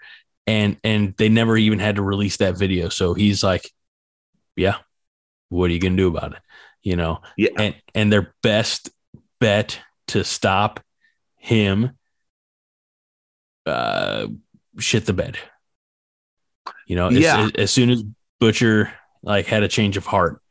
[0.48, 2.90] and and they never even had to release that video.
[2.90, 3.70] So he's like,
[4.56, 4.78] yeah,
[5.50, 6.40] what are you gonna do about it?
[6.82, 8.90] You know, yeah, and and their best
[9.40, 10.80] bet to stop
[11.38, 11.92] him
[13.66, 14.28] uh
[14.80, 15.38] shit the bed
[16.88, 17.46] you know as, Yeah.
[17.46, 18.04] as, as soon as
[18.40, 20.42] butcher like had a change of heart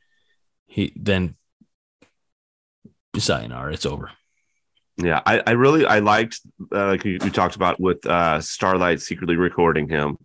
[0.66, 1.34] he then
[3.18, 4.10] sayonara it's over
[4.96, 5.22] yeah.
[5.24, 6.40] I, I really I liked
[6.72, 10.18] uh, like you, you talked about with uh, Starlight secretly recording him,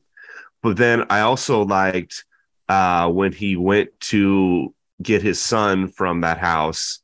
[0.61, 2.25] but then I also liked
[2.69, 6.99] uh, when he went to get his son from that house,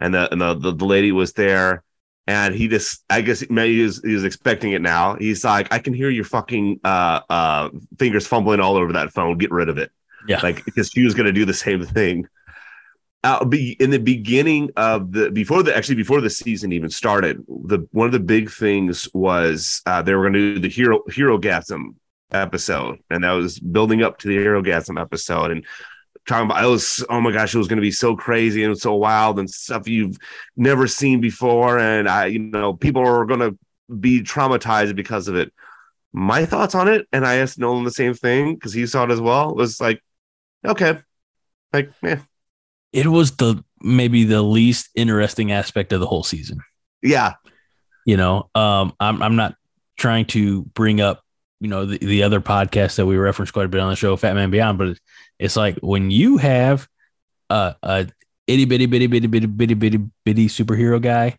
[0.00, 1.82] and the and the, the, the lady was there,
[2.26, 5.16] and he just I guess maybe he was, he was expecting it now.
[5.16, 9.38] He's like, I can hear your fucking uh, uh, fingers fumbling all over that phone.
[9.38, 9.90] Get rid of it.
[10.28, 12.26] yeah like because she was going to do the same thing.
[13.24, 17.44] Uh, be in the beginning of the before the actually before the season even started,
[17.64, 21.00] the one of the big things was uh, they were going to do the hero
[21.10, 21.96] Herogasm
[22.30, 25.66] episode, and that was building up to the Herogasm episode and
[26.28, 28.78] talking about it was oh my gosh it was going to be so crazy and
[28.78, 30.16] so wild and stuff you've
[30.56, 33.58] never seen before and I you know people are going to
[33.98, 35.52] be traumatized because of it.
[36.12, 39.10] My thoughts on it, and I asked Nolan the same thing because he saw it
[39.10, 39.54] as well.
[39.54, 40.02] Was like
[40.64, 40.98] okay
[41.72, 42.20] like yeah
[42.92, 46.60] it was the maybe the least interesting aspect of the whole season.
[47.02, 47.34] Yeah.
[48.04, 49.54] You know um i'm, I'm not
[49.98, 51.22] trying to bring up
[51.60, 54.16] you know the, the other podcast that we reference quite a bit on the show
[54.16, 54.96] fat man beyond but
[55.38, 56.88] it's like when you have
[57.50, 58.06] a, a
[58.46, 61.36] itty bitty bitty bitty bitty bitty bitty bitty superhero guy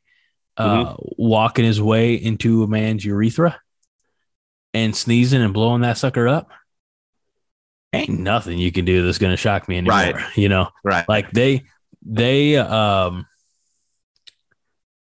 [0.57, 3.59] uh walking his way into a man's urethra
[4.75, 6.51] and sneezing and blowing that sucker up
[7.93, 10.38] ain't nothing you can do that's going to shock me anymore Right.
[10.38, 10.69] you know?
[10.84, 11.08] Right.
[11.10, 11.63] Like they
[12.06, 13.25] they um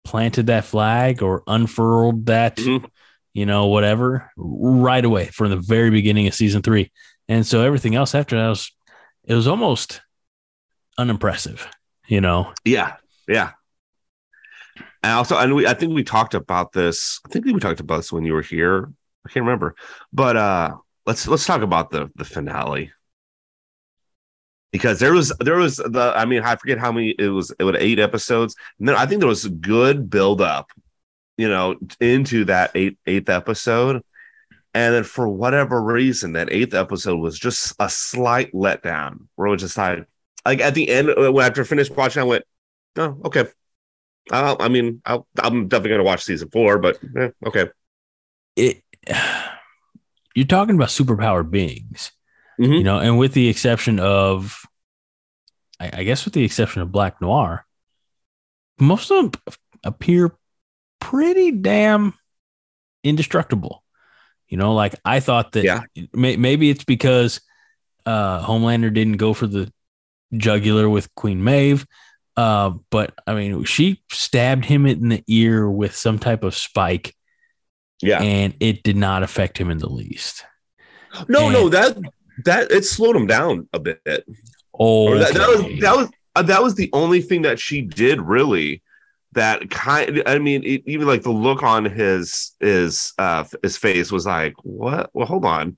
[0.03, 2.89] planted that flag or unfurled that Mhm.
[3.33, 6.91] you know whatever right away from the very beginning of season three.
[7.27, 8.71] And so everything else after that was
[9.25, 10.01] it was almost
[10.97, 11.67] unimpressive
[12.07, 12.51] you know?
[12.65, 12.95] Yeah.
[13.27, 13.51] Yeah.
[15.03, 17.97] And also and we i think we talked about this i think we talked about
[17.97, 18.91] this when you were here.
[19.27, 19.75] I can't remember.
[20.11, 22.91] But uh let's let's talk about the the finale.
[24.71, 27.63] Because there was there was the i mean i forget how many it was it
[27.63, 28.55] was eight episodes.
[28.79, 30.71] And then i think there was a good build up
[31.37, 34.03] you know into that eight eighth episode.
[34.75, 39.51] And then for whatever reason that eighth episode was just a slight letdown where it
[39.51, 40.05] was just like
[40.45, 42.43] like at the end uh, after I finished watching i went
[42.97, 43.45] oh okay.
[44.31, 47.69] I i mean I'll, i'm definitely to watch season four but eh, okay.
[48.55, 48.83] It
[50.39, 52.11] you're talking about superpowered beings,
[52.59, 52.77] Mhm.
[52.77, 54.61] you know, and with the exception of,
[55.79, 57.65] I, I guess, with the exception of Black Noir,
[58.79, 59.41] most of them
[59.83, 60.31] appear
[61.01, 62.13] pretty damn
[63.03, 63.83] indestructible.
[64.47, 65.81] You know, like I thought that Yeah.
[66.13, 67.41] may, maybe it's because
[68.05, 69.71] uh, Homelander didn't go for the
[70.35, 71.85] jugular with Queen Maeve.
[72.37, 77.13] Uh, but I mean, she stabbed him in the ear with some type of spike,
[78.01, 78.21] Yeah.
[78.21, 80.45] and it did not affect him in the least.
[81.27, 81.97] No, no, that
[82.45, 83.99] that it slowed him down a bit.
[84.79, 87.81] Oh, Or that, that was that was uh, that was the only thing that she
[87.81, 88.81] did really
[89.33, 94.11] that kind I mean it, even like the look on his his uh his face
[94.11, 95.77] was like what well hold on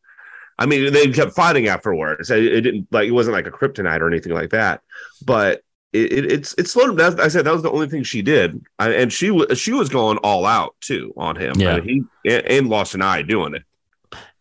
[0.57, 3.99] I mean they kept fighting afterwards it, it didn't like it wasn't like a kryptonite
[3.99, 4.81] or anything like that
[5.25, 5.61] but
[5.93, 8.21] it, it it's it slowed him down I said that was the only thing she
[8.21, 11.75] did I, and she was she was going all out too on him Yeah.
[11.77, 13.63] I he and, and lost an eye doing it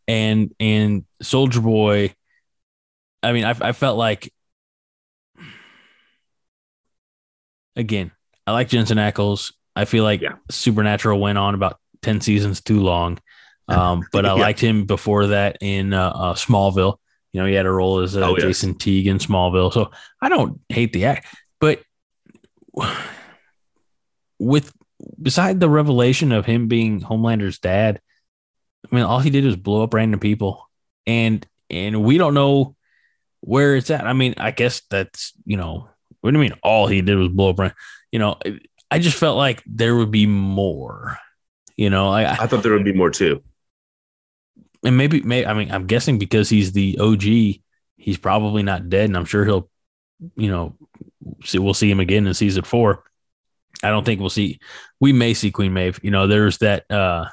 [0.09, 2.15] and and Soldier Boy.
[3.23, 4.33] I mean, I, I felt like
[7.77, 8.11] again,
[8.47, 9.53] I like Jensen Ackles.
[9.77, 10.37] I feel like Yeah.
[10.51, 13.19] Supernatural went on about ten seasons too long,
[13.69, 14.41] um, but I Yeah.
[14.41, 16.97] liked him before that in uh, uh, Smallville.
[17.33, 18.37] You know, he had a role as uh, Oh.
[18.37, 19.91] Jason Teague in Smallville, so
[20.21, 21.27] I don't hate the act,
[21.61, 21.81] but
[24.39, 24.73] with
[25.21, 28.01] beside the revelation of him being Homelander's dad,
[28.91, 30.69] I mean, all he did was blow up random people,
[31.07, 32.75] and and we don't know
[33.41, 34.07] where it's at.
[34.07, 35.89] I mean, I guess that's you know,
[36.21, 36.59] what do you mean?
[36.63, 37.75] All he did was blow up,
[38.11, 38.39] you know.
[38.91, 41.17] I just felt like there would be more,
[41.77, 42.09] you know.
[42.09, 43.43] I I thought there would be more too
[44.85, 47.23] and maybe, maybe I mean, I'm guessing because he's the OG,
[47.97, 49.71] he's probably not dead, and I'm sure he'll,
[50.37, 50.77] you know,
[51.45, 53.05] see, we'll see him again in season four.
[53.83, 54.61] I don't think we'll see.
[54.99, 56.01] We may see Queen Maeve.
[56.03, 57.27] You know, there's that uh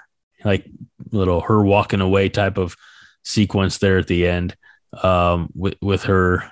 [0.45, 0.65] like
[1.11, 2.75] little her walking away type of
[3.23, 4.55] sequence there at the end
[5.03, 6.51] um with with her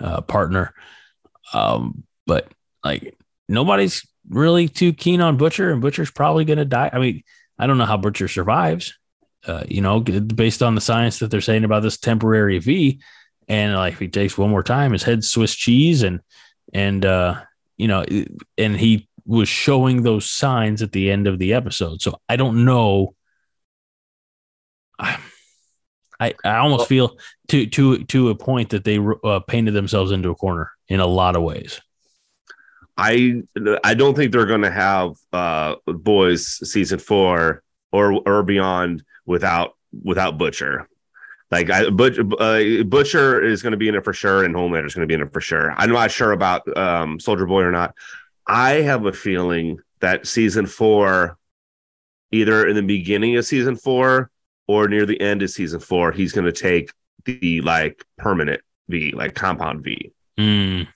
[0.00, 0.74] uh partner.
[1.52, 2.48] Um but
[2.84, 3.16] like
[3.48, 6.90] nobody's really too keen on Butcher and Butcher's probably going to die.
[6.92, 7.22] I mean,
[7.58, 8.98] I don't know how Butcher survives.
[9.46, 13.00] Uh, you know, based on the science that they're saying about this temporary V,
[13.48, 16.20] and like if he takes one more time, his head Swiss cheese, and
[16.72, 17.40] and uh,
[17.76, 18.04] you know,
[18.58, 22.00] and he was showing those signs at the end of the episode.
[22.00, 23.14] So I don't know.
[24.98, 25.18] I
[26.18, 30.30] I, I almost feel to to to a point that they uh, painted themselves into
[30.30, 31.80] a corner in a lot of ways.
[32.96, 33.42] I
[33.84, 39.76] I don't think they're going to have uh boys season 4 or or beyond without
[40.02, 40.88] without Butcher.
[41.50, 44.86] Like I Butch, uh, Butcher is going to be in it for sure and Homelander
[44.86, 45.72] is going to be in it for sure.
[45.76, 47.94] I'm not sure about um Soldier Boy or not.
[48.46, 51.36] I have a feeling that season 4
[52.32, 54.30] either in the beginning of season 4
[54.68, 56.92] or near the end of season 4 he's going to take
[57.24, 60.86] the like permanent V, like compound V Mm,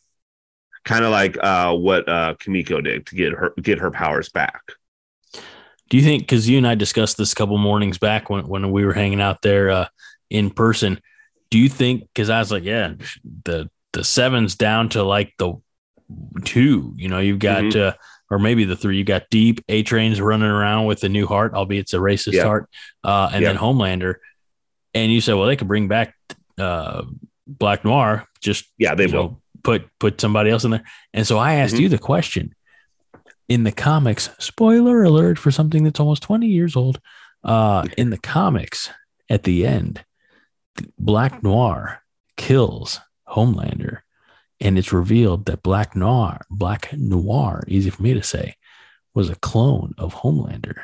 [0.85, 4.73] kind of like uh, what uh, Kimiko did to get her get her powers back.
[5.91, 8.71] Do you think because you and I discussed this a couple mornings back when, when
[8.71, 9.89] we were hanging out there uh,
[10.31, 11.01] in person?
[11.51, 12.95] Do you think because I was like, yeah,
[13.45, 15.55] the the seven's down to like the
[16.45, 16.95] two.
[16.97, 17.89] You know, you've got Mhm.
[17.89, 17.93] uh,
[18.31, 18.97] or maybe the three.
[18.99, 22.35] You got Deep A Train's running around with the new heart, albeit it's a racist
[22.35, 22.45] Yeah.
[22.45, 22.69] heart,
[23.03, 23.49] uh, and Yeah.
[23.49, 24.15] then Homelander.
[24.95, 26.15] And you said, well, they could bring back
[26.59, 27.03] uh,
[27.47, 28.29] Black Noir.
[28.41, 29.13] Just Yeah, they will.
[29.13, 30.85] know, put put somebody else in there.
[31.15, 31.81] And so I asked Mhm.
[31.81, 32.55] you the question
[33.51, 34.31] in the comics.
[34.39, 36.99] Spoiler alert for something that's almost twenty years old.
[37.45, 38.91] Uh, in the comics,
[39.29, 40.05] at the end,
[40.99, 42.03] Black Noir
[42.37, 43.99] kills Homelander,
[44.61, 48.55] and it's revealed that Black Noir, Black Noir, easy for me to say,
[49.15, 50.83] was a clone of Homelander.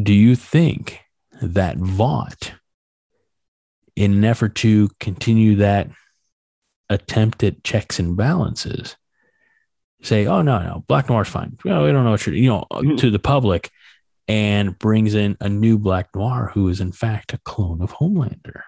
[0.00, 1.00] Do you think
[1.42, 2.52] that Vought,
[3.96, 5.90] in an effort to continue that
[6.88, 8.96] attempt at checks and balances,
[10.02, 11.56] say, "Oh no, no, Black Noir's fine.
[11.64, 12.98] Well, we don't know what you're," you know, Mhm.
[12.98, 13.70] to the public,
[14.28, 18.62] and brings in a new Black Noir who is in fact a clone of Homelander.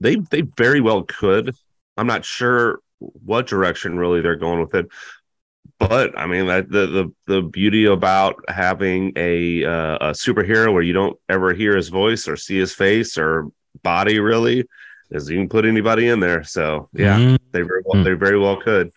[0.00, 1.54] They they very well could.
[1.96, 4.86] I'm not sure what direction really they're going with it.
[5.78, 10.82] But I mean, that the the the beauty about having a uh, a superhero where
[10.82, 13.48] you don't ever hear his voice or see his face or
[13.82, 14.64] body really
[15.10, 16.42] is you can put anybody in there.
[16.44, 17.38] So yeah, Mhm.
[17.52, 18.92] they very well, they very well could.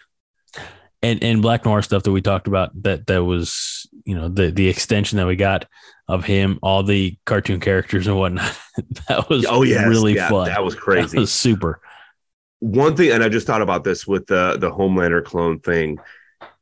[1.01, 4.51] and and Black Noir stuff that we talked about that that was you know the
[4.51, 5.65] the extension that we got
[6.07, 8.57] of him, all the cartoon characters and whatnot.
[9.07, 10.47] that was Oh yeah, really yeah, fun.
[10.47, 11.17] That was That crazy.
[11.19, 11.79] was super.
[12.61, 15.97] one thing and i just thought about this with the the homelander clone thing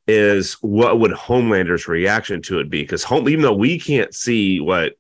[0.08, 2.82] is what would Homelander's reaction to it be?
[2.82, 4.94] Because home, even though we can't see what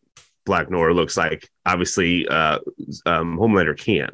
[0.45, 2.59] Black Noir looks like, obviously uh,
[3.05, 4.09] um, Homelander can.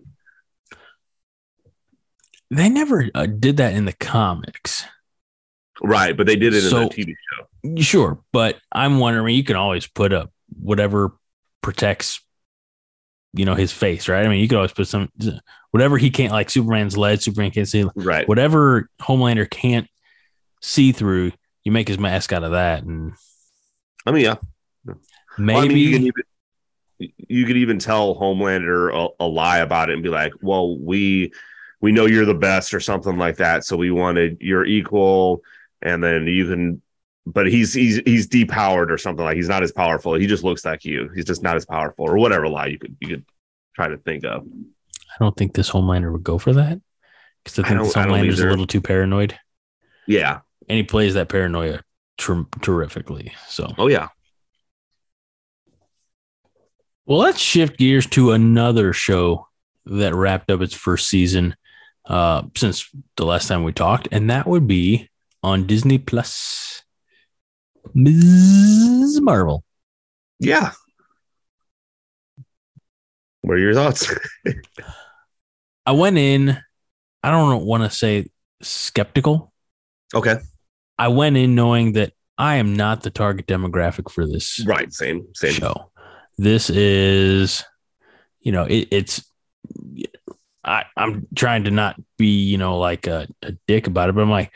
[2.55, 4.85] They never uh, did that in the comics.
[5.81, 7.45] Right, but they did it So- in the TV show.
[7.81, 10.31] Sure, but I'm wondering you can always put up
[10.61, 11.13] whatever
[11.61, 12.19] protects
[13.35, 14.25] you know his face, right?
[14.25, 15.09] I mean, you could always put some
[15.71, 18.27] whatever he can't like Superman's lead, Superman can't see Right.
[18.27, 19.87] whatever Homelander can't
[20.61, 21.31] see through,
[21.63, 23.13] you make his mask out of that and
[24.05, 24.35] I mean, yeah.
[25.37, 29.59] maybe Well, I mean, you can even you could even tell Homelander a, a lie
[29.59, 31.31] about it and be like, "Well, we
[31.83, 33.65] we know you're the best" or something like that.
[33.65, 35.41] So we wanted your equal,
[35.81, 36.81] and then you can.
[37.25, 40.13] But he's he's he's depowered or something like he's not as powerful.
[40.13, 41.09] He just looks like you.
[41.13, 43.25] He's just not as powerful or whatever lie you could you could
[43.75, 44.45] try to think of.
[44.45, 46.81] I don't think this Homelander would go for that.
[47.43, 49.37] Because I think this I don't Homelander's a little too paranoid.
[50.07, 50.39] Yeah.
[50.69, 51.81] And he plays that paranoia
[52.17, 53.33] ter- terrifically.
[53.47, 54.07] So Oh yeah.
[57.05, 59.47] Well, let's shift gears to another show
[59.85, 61.55] that wrapped up its first season
[62.05, 65.09] uh, since the last time we talked, and that would be
[65.41, 66.83] on Disney Plus.
[67.93, 69.19] Ms.
[69.21, 69.63] Marvel.
[70.39, 70.71] Yeah.
[73.41, 74.11] What are your thoughts?
[75.85, 76.57] I went in,
[77.21, 78.29] I don't want to say
[78.61, 79.51] skeptical.
[80.13, 80.37] okay.
[80.97, 84.93] I went in knowing that I am not the target demographic for this Right.
[84.93, 85.27] Same.
[85.33, 85.53] Same.
[85.53, 85.91] show.
[86.37, 87.63] This is,
[88.39, 89.29] you know, it, it's.
[90.63, 94.21] I, I'm trying to not be, you know, like a, a dick about it, but
[94.21, 94.51] I'm like,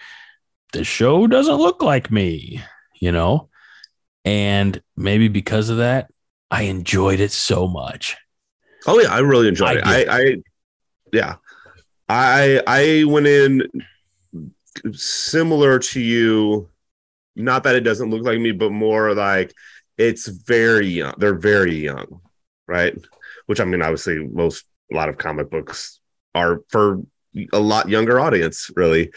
[0.74, 2.62] the show doesn't look like me,
[2.99, 3.49] you know,
[4.26, 6.12] and maybe because of that,
[6.49, 8.16] I enjoyed it so much.
[8.86, 10.10] Oh yeah, I really enjoyed I it.
[10.10, 10.36] I, I
[11.12, 11.36] yeah.
[12.10, 13.64] I I went in
[14.93, 16.70] similar to you.
[17.36, 19.53] Not that it doesn't look like me, but more like
[19.97, 21.14] it's very young.
[21.18, 22.22] They're very young,
[22.68, 22.95] right?
[23.45, 25.97] Which I mean, obviously, most a lot of comic books
[26.38, 27.02] are for
[27.54, 29.12] a lot younger audience, really.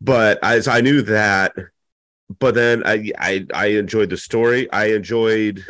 [0.00, 1.54] But I so I knew that.
[2.38, 4.70] But then I I I enjoyed the story.
[4.72, 5.64] I enjoyed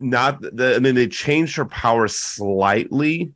[0.00, 3.32] not the I mean they changed her power slightly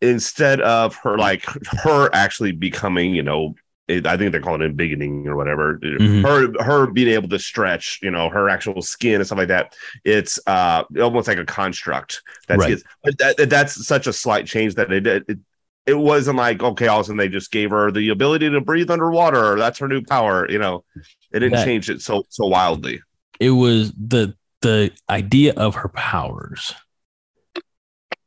[0.00, 1.44] instead of her like
[1.82, 3.54] her actually becoming, you know,
[3.88, 5.78] I think they're calling it beginning or whatever.
[5.78, 6.22] Mhm.
[6.22, 9.74] Her her being able to stretch, you know, her actual skin and stuff like that.
[10.04, 12.22] It's uh almost like a construct.
[12.46, 12.82] That's Right.
[13.18, 15.38] that, that's such a slight change that it, it
[15.88, 18.60] it wasn't like okay, all of a sudden they just gave her the ability to
[18.60, 19.56] breathe underwater.
[19.56, 20.48] That's her new power.
[20.50, 20.84] You know,
[21.32, 23.00] it didn't That- change it so so wildly.
[23.40, 26.74] It was the the idea of her powers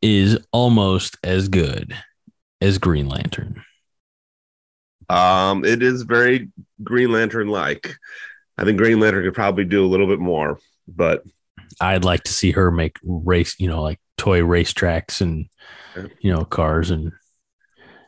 [0.02, 1.96] is almost as good
[2.62, 3.64] as Green Lantern.
[5.10, 6.50] Um, it is very
[6.84, 7.96] Green Lantern like.
[8.58, 11.24] I think Green Lantern could probably do a little bit more, but
[11.80, 15.48] I'd like to see her make race, you know, like toy racetracks and
[16.20, 17.12] you know cars and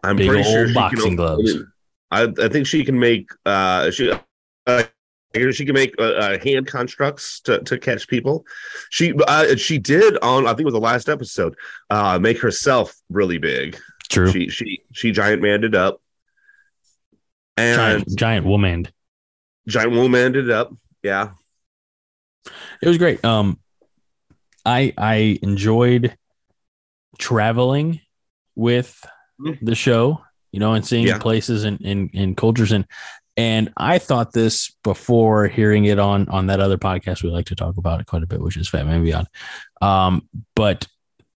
[0.04, 1.56] I'm Big pretty sure boxing can, gloves.
[2.12, 4.12] I, I think she can make uh she
[4.68, 4.84] uh,
[5.52, 8.46] she can make uh, uh, hand constructs to, to catch people.
[8.90, 11.56] She uh, she did on I think it was the last episode
[11.90, 13.80] uh make herself really big.
[14.10, 16.02] true She she she giant manned it up.
[17.58, 18.88] And giant giant woman.
[19.68, 20.74] giant woman it up.
[21.02, 21.32] Yeah.
[22.82, 23.24] It was great.
[23.24, 23.58] Um,
[24.66, 26.18] I I enjoyed
[27.18, 28.02] traveling
[28.56, 29.04] with.
[29.62, 30.22] The show,
[30.52, 31.18] you know, and seeing Yeah.
[31.20, 32.86] places and, and and cultures and
[33.36, 37.56] and I thought this before hearing it on on that other podcast we like to
[37.56, 39.28] talk about it quite a bit, which is Fat Man Beyond.
[39.82, 40.88] Um, but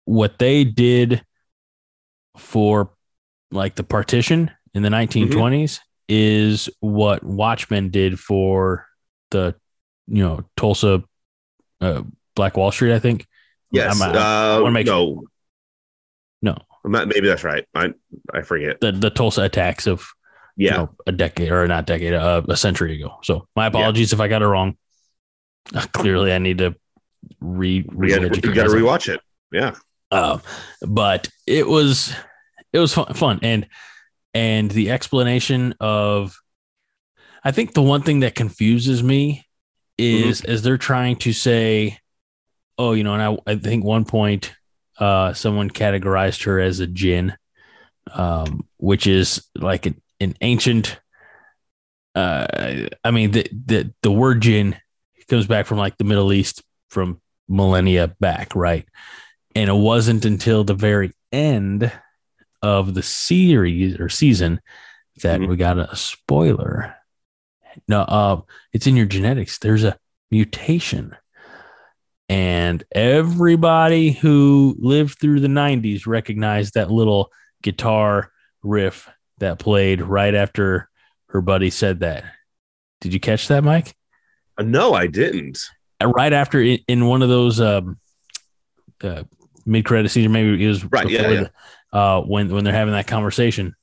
[0.06, 1.24] what they did
[2.38, 2.92] for
[3.52, 5.80] like the partition in the 1920s
[6.10, 8.86] is what Watchmen did for
[9.32, 9.56] the
[10.08, 11.04] you know Tulsa
[11.82, 12.04] uh,
[12.36, 13.26] Black Wall Street, I think.
[13.72, 14.00] Yes.
[14.02, 15.06] I'm- I uh, wanna make no.
[15.06, 15.24] No.
[16.86, 17.66] Not- maybe that's right.
[17.74, 17.94] I
[18.34, 18.80] I forget.
[18.82, 20.08] The the Tulsa attacks of
[20.56, 20.78] you Yeah.
[20.78, 23.18] know, a decade or not decade, uh, a century ago.
[23.24, 24.78] So my apologies if I got it wrong.
[25.74, 26.76] Uh, clearly, I need to
[27.42, 29.20] re re We got to rewatch it.
[29.52, 29.76] Yeah.
[30.12, 30.38] Uh,
[30.82, 32.14] but it was
[32.72, 33.68] it was fun, fun and
[34.34, 36.38] and the explanation of
[37.44, 39.46] I think the one thing that confuses me
[39.98, 41.98] is as they're trying to say,
[42.78, 44.54] oh, you know, and I, I think one point
[44.98, 47.36] uh someone categorized her as a jinn,
[48.14, 51.00] um, which is like an, an ancient
[52.14, 54.76] uh I mean the the the word jinn
[55.28, 57.20] comes back from like the Middle East from
[57.50, 58.86] millennia back, right?
[59.56, 61.92] And it wasn't until the very end
[62.62, 64.62] of the series or season
[65.22, 65.50] that Mhm.
[65.50, 66.96] we got a spoiler.
[67.88, 68.42] No, uh,
[68.72, 69.58] it's in your genetics.
[69.60, 69.98] There's a
[70.32, 71.16] mutation.
[72.28, 78.32] And everybody who lived through the 90s recognized that little guitar
[78.64, 79.08] riff
[79.40, 80.90] that played right after
[81.30, 82.24] her buddy said that.
[83.02, 83.96] Did you catch that, Mike?
[84.58, 85.60] Uh, no, I didn't.
[86.02, 88.00] Uh, Right after in, in one of those um,
[89.04, 89.24] uh,
[89.66, 91.40] mid credit scenes, maybe it was Right, yeah, before yeah.
[91.42, 91.52] the-
[91.98, 93.74] uh, when when they're having that conversation.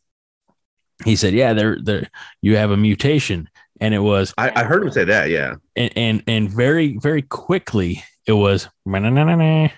[1.05, 2.07] He said, "Yeah, they're they
[2.43, 3.49] you have a mutation,"
[3.81, 5.31] and it was I, I heard him say that.
[5.31, 5.55] Yeah.
[5.77, 9.69] and and, and very very quickly it was uh,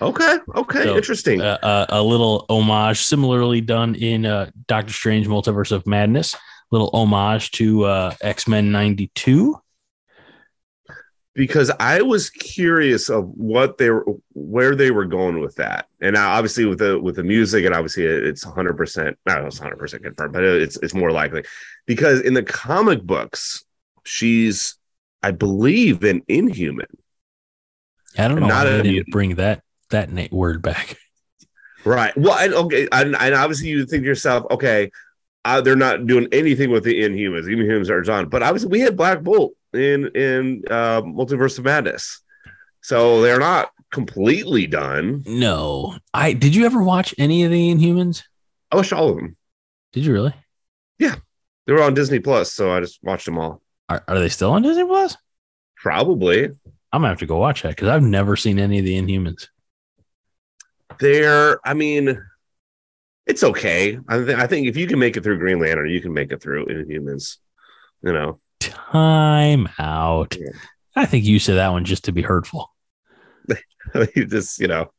[0.00, 0.38] Okay.
[0.54, 0.82] Okay.
[0.84, 1.40] So, Interesting.
[1.40, 6.34] a, a little homage, similarly done in uh, Doctor Strange: Multiverse of Madness.
[6.70, 9.56] Little homage to uh, X Men '92.
[11.34, 16.14] because I was curious of what they were, where they were going with that, and
[16.14, 19.78] now obviously with the with the music, and obviously it's hundred percent, no, it's hundred
[19.78, 21.44] percent confirmed, but it's it's more likely
[21.86, 23.64] because in the comic books,
[24.04, 24.76] she's,
[25.22, 26.88] I believe, an Inhuman,
[28.18, 28.46] I don't know.
[28.46, 30.96] Not why they didn't bring that that word back.
[31.84, 32.16] right?
[32.16, 34.90] Well, and okay, and, and obviously you think to yourself, okay,
[35.44, 37.44] uh, they're not doing anything with the Inhumans.
[37.44, 42.20] Inhumans are done, but obviously we had Black Bolt in in uh, Multiverse of Madness,
[42.80, 45.22] so they're not completely done.
[45.26, 46.54] No, I did.
[46.54, 48.24] You ever watch any of the Inhumans?
[48.72, 49.36] I watched all of them.
[49.92, 50.34] Did you really?
[50.98, 51.16] Yeah,
[51.66, 53.62] they were on Disney Plus, so I just watched them all.
[53.88, 55.16] Are, are they still on Disney Plus?
[55.76, 56.50] Probably.
[56.96, 59.48] I'm gonna have to go watch that because I've never seen any of the Inhumans.
[60.98, 62.20] They're, I mean,
[63.26, 63.98] it's okay.
[64.08, 66.32] I, th- I think if you can make it through Green Lantern, you can make
[66.32, 67.36] it through Inhumans.
[68.02, 70.36] You know, Time out.
[70.38, 70.52] Yeah.
[70.94, 72.72] I think you said that one just to be hurtful.
[74.14, 74.90] you just, you know,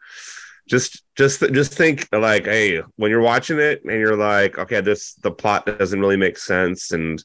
[0.68, 5.16] just, just, just think like, hey, when you're watching it and you're like, okay, this,
[5.16, 6.92] the plot doesn't really make sense.
[6.92, 7.24] And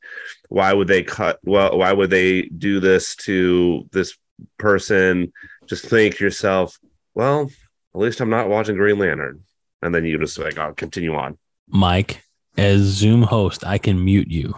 [0.48, 1.38] why would they cut?
[1.44, 4.16] Well, why would they do this to this
[4.58, 5.32] person?
[5.66, 6.78] Just think to yourself,
[7.14, 7.50] well,
[7.94, 9.42] at least I'm not watching Green Lantern.
[9.82, 11.38] And then you just like, I'll continue on.
[11.68, 12.22] Mike,
[12.56, 14.54] as Zoom host, I can mute you.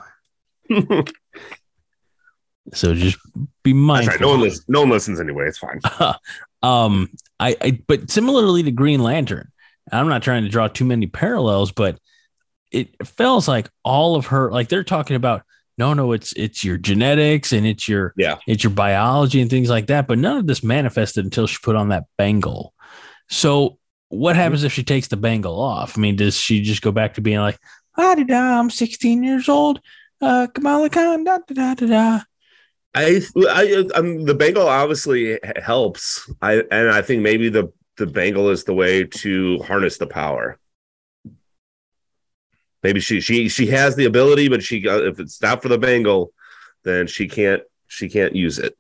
[2.73, 3.19] So just
[3.63, 4.13] be mindful.
[4.13, 4.21] right.
[4.21, 5.47] No one, listens, no one listens anyway.
[5.49, 5.81] It's fine.
[6.63, 9.51] um, I, I, but similarly to Green Lantern,
[9.93, 11.99] I'm not trying to draw too many parallels, but
[12.71, 15.43] it feels like all of her, like they're talking about,
[15.79, 18.37] no, no, it's it's your genetics and it's your Yeah.
[18.47, 20.07] it's your biology and things like that.
[20.07, 22.75] But none of this manifested until she put on that bangle.
[23.29, 25.99] So what happens if she takes the bangle off?
[25.99, 27.59] I mean, does she just go back to being like,
[27.97, 29.81] ah, da, da, I'm 16 years old,
[30.21, 32.21] uh, Kamala Khan, da da da da da.
[32.97, 36.31] I, I, um, the bangle obviously helps.
[36.41, 40.59] I, and I think maybe the the bangle is the way to harness the power.
[42.85, 45.79] Maybe she she she has the ability, but she uh, if it's not for the
[45.79, 46.33] bangle,
[46.85, 48.77] then she can't she can't use it.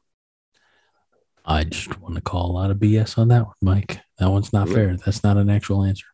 [1.44, 4.00] I just want to call a lot of BS on that one, Mike.
[4.18, 4.74] That one's not Yeah.
[4.74, 4.96] fair.
[4.96, 6.06] That's not an actual answer.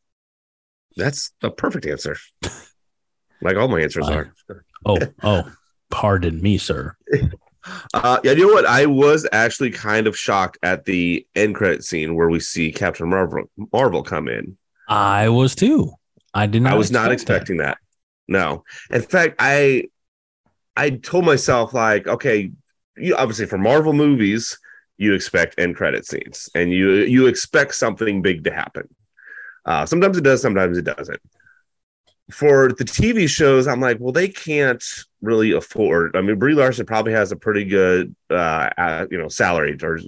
[0.97, 2.16] That's a perfect answer.
[3.43, 4.30] Like all my answers Fine.
[4.51, 4.64] are.
[4.84, 5.51] Oh, oh,
[5.91, 6.95] pardon me, sir.
[7.93, 8.64] Uh, yeah, you know what?
[8.66, 13.09] I was actually kind of shocked at the end credit scene where we see Captain
[13.09, 14.57] Marvel Marvel come in.
[14.88, 15.93] I was too.
[16.35, 16.72] I did not.
[16.72, 17.35] I was not expect that.
[17.35, 17.78] expecting that.
[18.28, 19.85] No, in fact, I
[20.76, 22.53] I told myself like, okay,
[22.97, 24.59] you obviously for Marvel movies,
[24.99, 28.89] you expect end credit scenes, and you you expect something big to happen.
[29.64, 31.20] Uh, sometimes it does, sometimes it doesn't.
[32.31, 34.83] For the TV shows, I'm like, well, they can't
[35.20, 36.16] really afford.
[36.16, 39.99] I mean, Brie Larson probably has a pretty good, uh, uh you know, salary or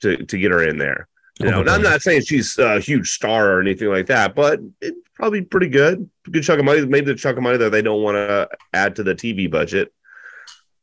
[0.00, 1.08] to to get her in there.
[1.40, 4.96] You know, I'm not saying she's a huge star or anything like that, but it's
[5.14, 6.08] probably pretty good.
[6.30, 8.96] Good chunk of money, maybe the chunk of money that they don't want to add
[8.96, 9.92] to the TV budget.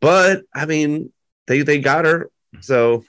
[0.02, 1.14] But I mean,
[1.48, 2.30] they they got her,
[2.60, 3.06] so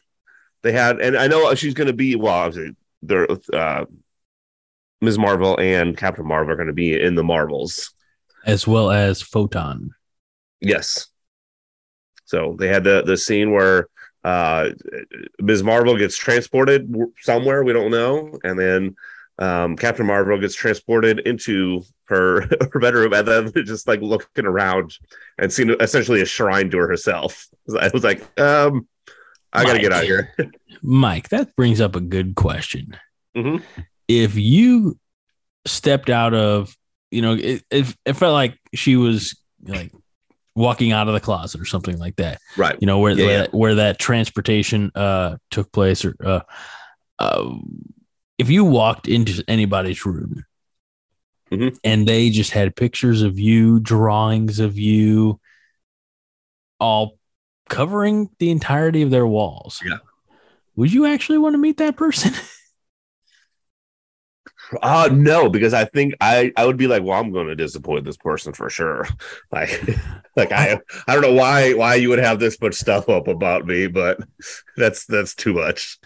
[0.62, 2.14] they had, and I know she's going to be.
[2.14, 3.86] Well, obviously, they're uh,
[5.00, 5.18] Ms.
[5.18, 7.92] Marvel and Captain Marvel are going to be in the Marvels.
[8.46, 9.90] as well as Photon.
[10.60, 11.08] Yes.
[12.24, 13.88] So they had the the scene where
[14.24, 14.70] uh
[15.40, 15.62] Ms.
[15.62, 18.96] Marvel gets transported somewhere we don't know, and then
[19.38, 22.42] um Captain Marvel gets transported into her
[22.72, 24.96] her bedroom, and then just like looking around
[25.38, 27.48] and seeing essentially a shrine to her herself.
[27.80, 28.86] I was like, um,
[29.52, 29.82] I gotta Mike.
[29.82, 30.34] get out of here.
[30.82, 32.96] Mike, that brings up a good question.
[33.36, 33.62] Mhm.
[34.08, 34.98] If you
[35.64, 36.76] stepped out of,
[37.10, 39.92] you know, it, it, it felt like she was like
[40.54, 42.38] walking out of the closet or something like that.
[42.56, 42.76] Right.
[42.80, 43.38] you know where Yeah, where, yeah.
[43.42, 46.40] That, where that transportation uh took place or uh,
[47.18, 47.54] uh
[48.38, 50.44] if you walked into anybody's room
[51.50, 51.78] Mhm.
[51.84, 55.38] and they just had pictures of you drawings of you
[56.80, 57.18] all
[57.68, 59.80] covering the entirety of their walls.
[59.84, 59.98] Yeah.
[60.76, 62.32] Would you actually want to meet that person?
[64.82, 68.04] Uh no, because I think I I would be like, well, I'm going to disappoint
[68.04, 69.06] this person for sure.
[69.52, 69.82] Like,
[70.36, 73.66] like I I don't know why why you would have this much stuff up about
[73.66, 74.18] me, but
[74.76, 75.98] that's that's too much.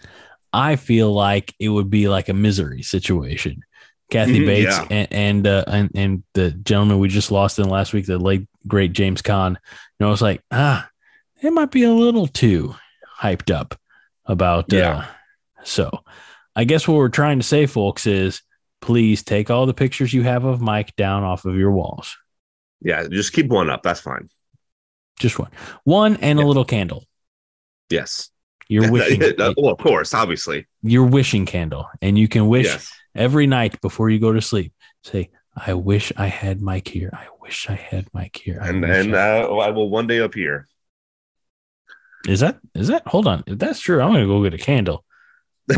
[0.51, 3.61] I feel like it would be like a misery situation.
[4.09, 4.87] Kathy Mhm, Bates yeah.
[4.89, 8.47] and and, uh, and and the gentleman we just lost in last week, the late
[8.65, 9.51] great James Caan.
[9.51, 9.57] You
[10.05, 10.89] know, it's like ah,
[11.41, 12.75] it might be a little too
[13.19, 13.75] hyped up
[14.25, 14.71] about.
[14.71, 14.97] Yeah.
[14.99, 15.05] Uh,
[15.63, 15.91] so,
[16.55, 18.41] I guess what we're trying to say, folks, is
[18.81, 22.17] please take all the pictures you have of Mike down off of your walls.
[22.81, 23.81] Yeah, just keep one up.
[23.83, 24.29] That's fine.
[25.19, 25.49] Just one,
[25.83, 27.03] one, and a little candle.
[27.89, 28.29] Yes.
[28.69, 30.67] Your wishing, well, of course, obviously.
[30.83, 32.91] your wishing candle, and you can wish Yes.
[33.15, 34.73] every night before you go to sleep.
[35.03, 37.09] Say, I wish I had Mike here.
[37.13, 38.59] I wish I had Mike here.
[38.61, 40.67] I And and I-" uh, I will one day appear.
[42.27, 43.07] is that is that?
[43.07, 45.03] Hold on, if that's true, I'm gonna go get a candle.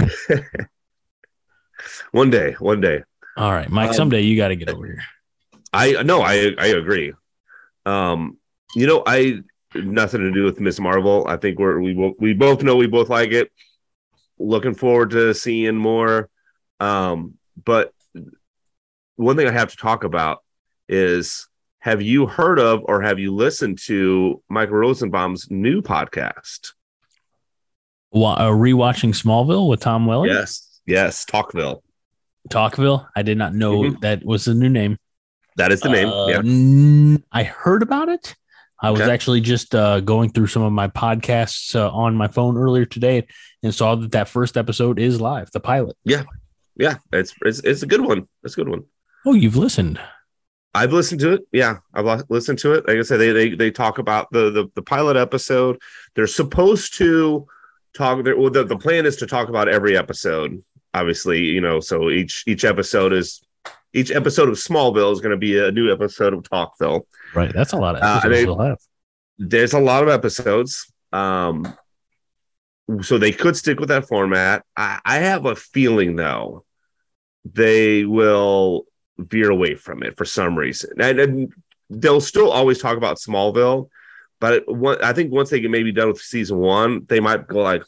[2.11, 3.03] One day, one day.
[3.37, 3.89] All right, Mike.
[3.89, 5.03] Um, someday you got to get over here.
[5.71, 7.13] I no, I I agree.
[7.85, 8.37] Um,
[8.75, 9.41] you know, I
[9.75, 11.25] nothing to do with Miss Marvel.
[11.27, 13.51] I think we're we we both know we both like it.
[14.37, 16.29] Looking forward to seeing more.
[16.79, 17.93] Um, but
[19.15, 20.43] one thing I have to talk about
[20.87, 21.47] is
[21.79, 26.73] have you heard of or have you listened to Michael Rosenbaum's new podcast?
[28.11, 30.31] Wa- uh, rewatching Smallville with Tom Welling.
[30.31, 31.81] Yes, yes, Talkville.
[32.49, 33.07] Talkville.
[33.15, 34.01] I did not know Mhm.
[34.01, 34.97] that was the new name.
[35.57, 36.07] That is the name.
[36.09, 36.37] Uh, yeah.
[36.39, 38.35] n- I heard about it.
[38.81, 39.11] I was Okay.
[39.11, 43.27] actually just uh, going through some of my podcasts uh, on my phone earlier today
[43.61, 45.97] and saw that that first episode is live, the pilot.
[46.05, 46.23] Yeah,
[46.77, 48.27] yeah, it's it's it's a good one.
[48.43, 48.83] It's a good one.
[49.25, 49.99] Oh, you've listened.
[50.73, 51.41] I've listened to it.
[51.51, 52.87] Yeah, I've listened to it.
[52.87, 55.77] Like I said, they they they talk about the the, the pilot episode.
[56.15, 57.47] They're supposed to
[57.93, 58.23] talk.
[58.23, 60.63] Well, the, the plan is to talk about every episode.
[60.93, 63.41] Obviously, you know, so each each episode is
[63.93, 67.01] each episode of Smallville is going to be a new episode of Talkville.
[67.33, 67.51] Right.
[67.53, 68.77] That's a lot of Uh, episodes they- they'll have.
[69.37, 70.91] There's a lot of episodes.
[71.13, 71.73] Um,
[73.01, 74.63] so they could stick with that format.
[74.75, 76.65] I, I have a feeling though
[77.45, 78.85] they will
[79.17, 81.53] veer away from it for some reason, and, and
[81.89, 83.89] they'll still always talk about Smallville.
[84.39, 87.59] But one, I think once they get maybe done with season one, they might go
[87.61, 87.83] like,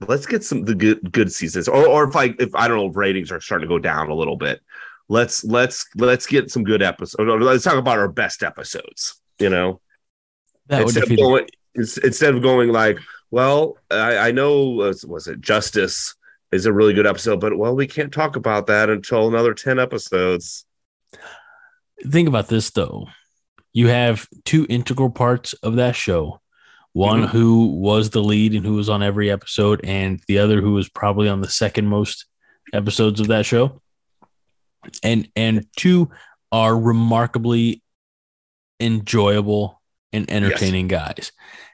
[0.00, 2.90] let's get some the good good seasons, or or if like if I don't know
[2.90, 4.60] if ratings are starting to go down a little bit,
[5.08, 7.42] let's let's let's get some good episodes.
[7.42, 9.20] Let's talk about our best episodes.
[9.38, 9.80] You know,
[10.66, 12.98] That would instead of going instead of going like,
[13.30, 16.14] well, I, I know was, was it Justice
[16.52, 19.78] is a really good episode, but well, we can't talk about that until another ten
[19.78, 20.64] episodes.
[22.04, 23.06] think about this though.
[23.72, 26.40] You have two integral parts of that show.
[26.96, 27.28] One Mhm.
[27.28, 30.88] who was the lead and who was on every episode, and the other who was
[30.88, 32.24] probably on the second most
[32.72, 33.82] episodes of that show.
[35.02, 36.10] And and two
[36.50, 37.82] are remarkably
[38.80, 39.82] enjoyable
[40.12, 41.32] and entertaining guys.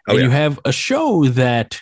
[0.08, 1.80] Oh, and you have a show that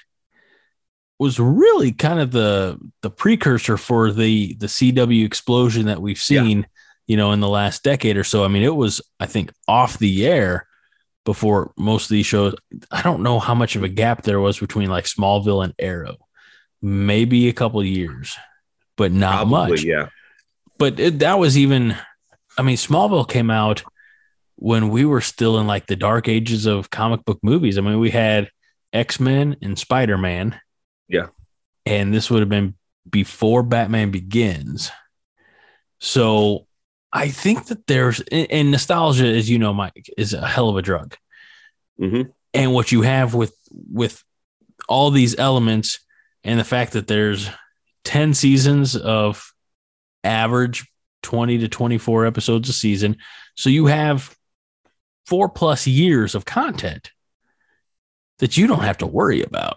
[1.18, 6.42] was really kind of the the precursor for the the CW explosion that we've Yeah.
[6.42, 6.66] seen,
[7.06, 8.44] you know, in the last decade or so.
[8.44, 10.66] I mean, it was I think off the air
[11.24, 12.54] before most of these shows.
[12.90, 16.16] I don't know how much of a gap there was between like Smallville and Arrow.
[16.82, 18.36] Maybe a couple years,
[18.96, 20.08] but not Probably, much yeah.
[20.78, 21.96] but it, that was even
[22.58, 23.82] i mean smallville came out
[24.56, 27.98] when we were still in like the dark ages of comic book movies i mean
[28.00, 28.50] we had
[28.92, 30.58] x-men and spider-man
[31.08, 31.28] Yeah.
[31.86, 32.74] and this would have been
[33.08, 34.90] before batman begins
[36.00, 36.66] so
[37.12, 40.82] i think that there's and nostalgia as you know mike is a hell of a
[40.82, 41.16] drug
[41.98, 43.54] hmm and what you have with
[43.92, 44.22] with
[44.88, 46.00] all these elements
[46.42, 47.48] and the fact that there's
[48.04, 49.52] 10 seasons of
[50.24, 50.88] average
[51.22, 53.16] 20 to 24 episodes a season
[53.54, 54.34] so you have
[55.26, 57.12] four plus years of content
[58.38, 59.76] that you don't have to worry about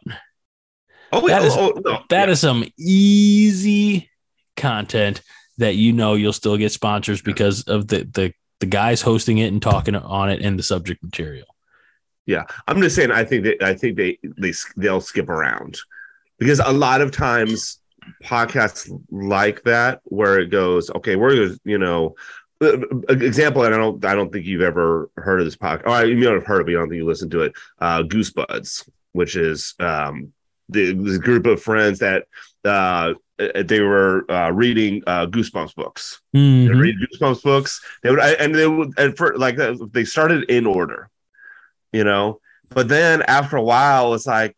[1.15, 1.39] Oh, yeah.
[1.39, 1.99] That is- oh, oh, no.
[2.09, 2.31] That yeah.
[2.31, 4.09] is some easy
[4.57, 5.21] content
[5.57, 9.51] that you know you'll still get sponsors because of the the the guys hosting it
[9.51, 11.47] and talking on it and the subject material
[12.25, 13.11] Yeah, I'm just saying.
[13.11, 15.77] I think that I think they they they'll skip around
[16.39, 17.79] because a lot of times
[18.23, 22.15] podcasts like that where it goes, okay, we're you know,
[22.61, 22.77] uh,
[23.09, 25.87] uh, example, and I don't I don't think you've ever heard of this podcast.
[25.87, 27.53] Or you may have heard of it, but I don't think you listened to it.
[27.79, 30.33] Uh, Goosebuds, which is um
[30.73, 32.25] the this group of friends that
[32.65, 33.13] uh
[33.65, 36.21] they were uh, reading uh, Goosebumps books
[36.63, 36.79] they Mhm.
[36.79, 37.81] read Goosebumps books.
[38.03, 41.09] They would, and they would, and for like uh, they started in order,
[41.91, 42.39] you know.
[42.69, 44.55] but then after a while, it's like,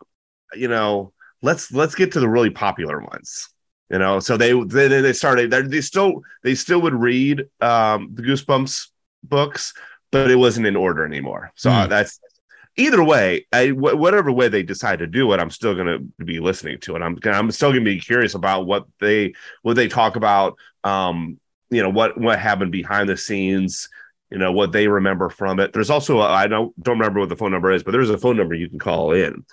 [0.53, 3.49] you know, let's let's get to the really popular ones.
[3.89, 8.23] You know, so they they, they started they still they still would read um the
[8.23, 8.87] Goosebumps
[9.23, 9.73] books,
[10.11, 11.51] but it wasn't in order anymore.
[11.55, 11.89] So Hmm.
[11.89, 12.19] that's
[12.77, 16.23] either way, I, wh- whatever way they decide to do it, I'm still going to
[16.23, 17.01] be listening to it.
[17.01, 20.57] I'm I'm still going to be curious about what they what they talk about.
[20.83, 23.89] Um, you know what what happened behind the scenes.
[24.31, 25.73] You know what they remember from it.
[25.73, 28.37] There's also I don't don't remember what the phone number is, but there's a phone
[28.37, 29.45] number you can call in,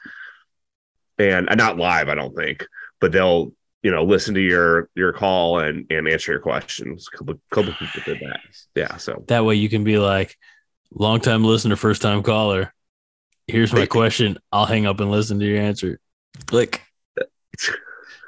[1.18, 2.66] and, and not live, I don't think,
[3.00, 3.52] but they'll
[3.82, 7.08] you know listen to your your call and and answer your questions.
[7.12, 8.40] A couple, couple people did that.
[8.74, 10.36] Yeah, so That way you can be like,
[10.92, 12.72] long time listener, first time caller.
[13.47, 14.38] Here's my question.
[14.53, 15.99] I'll hang up and listen to your answer.
[16.47, 16.82] Click.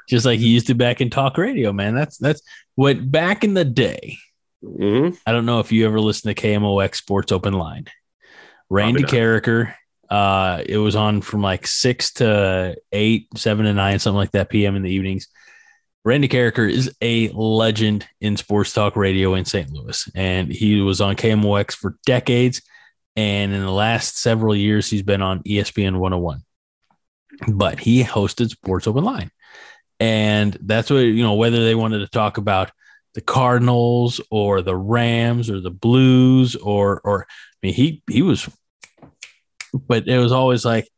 [0.07, 1.95] Just like you used to back in talk radio, man.
[1.95, 2.41] That's that's
[2.75, 4.17] what back in the day.
[4.63, 5.17] mhm.
[5.25, 7.87] I don't know if you ever listened to KMOX Sports Open Line.
[8.69, 9.73] Randy Karraker.
[10.09, 14.49] Uh, it was on from like six to eight, seven to nine, something like that
[14.49, 15.27] PM in the evenings.
[16.03, 19.71] Randy Karraker is a legend in sports talk radio in St.
[19.71, 22.61] Louis, and he was on KMOX for decades.
[23.15, 26.41] And in the last several years, he's been on ESPN 101.
[27.47, 29.31] But he hosted Sports Open Line.
[29.99, 32.71] And that's what, you know, whether they wanted to talk about
[33.13, 38.49] the Cardinals or the Rams or the Blues or, or, I mean, he, he was,
[39.73, 40.89] but it was always like,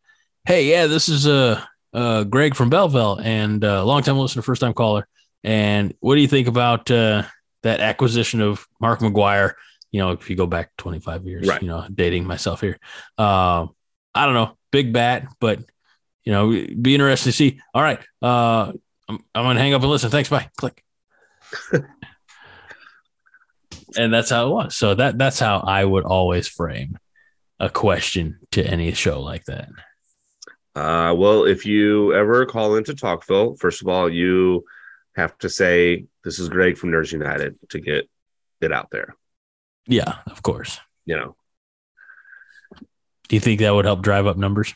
[0.45, 1.63] hey, yeah, this is uh,
[1.93, 5.07] uh, Greg from Belleville and uh, longtime listener, first time caller.
[5.43, 7.23] And what do you think about uh,
[7.63, 9.53] that acquisition of Mark McGwire?
[9.91, 11.61] You know, if you go back 25 years, Right.
[11.61, 12.77] you know, dating myself here.
[13.17, 13.71] Um,
[14.13, 15.59] I don't know, big bat, but
[16.23, 17.59] you know, be interested to see.
[17.73, 18.73] All right, uh,
[19.07, 20.09] I'm, I'm gonna hang up and listen.
[20.09, 20.49] Thanks, bye.
[20.57, 20.83] Click.
[23.97, 24.75] and that's how it was.
[24.75, 26.97] So that that's how I would always frame
[27.59, 29.69] a question to any show like that.
[30.75, 34.63] Uh, well, if you ever call into Talkville, first of all, you
[35.15, 38.07] have to say this is Greg from Nerds United to get
[38.61, 39.15] it out there.
[39.87, 40.79] Yeah, of course.
[41.05, 41.35] You know,
[43.29, 44.73] Do you think that would help drive up numbers?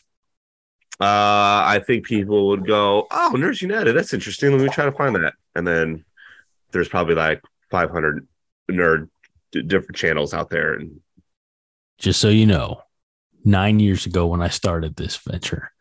[1.00, 4.52] uh, I think people would go, "Oh, Nerds United, that's interesting.
[4.52, 6.04] Let me try to find that." And then
[6.70, 8.26] there's probably like 500
[8.70, 9.08] nerd
[9.50, 11.00] d- different channels out there, and
[11.98, 12.82] Just so you know,
[13.44, 15.72] nine years ago when I started this venture,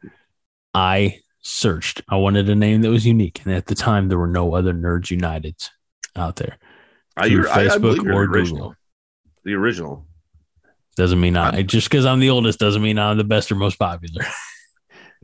[0.74, 2.02] I searched.
[2.10, 4.74] I wanted a name that was unique, and at the time there were no other
[4.74, 5.70] Nerds Uniteds
[6.16, 6.58] out there.
[7.16, 8.36] I, through I, I Facebook believe or Google.
[8.36, 8.76] original.
[9.44, 10.06] The original.
[10.98, 13.78] Doesn't mean I just because I'm the oldest doesn't mean I'm the best or most
[13.80, 14.24] popular.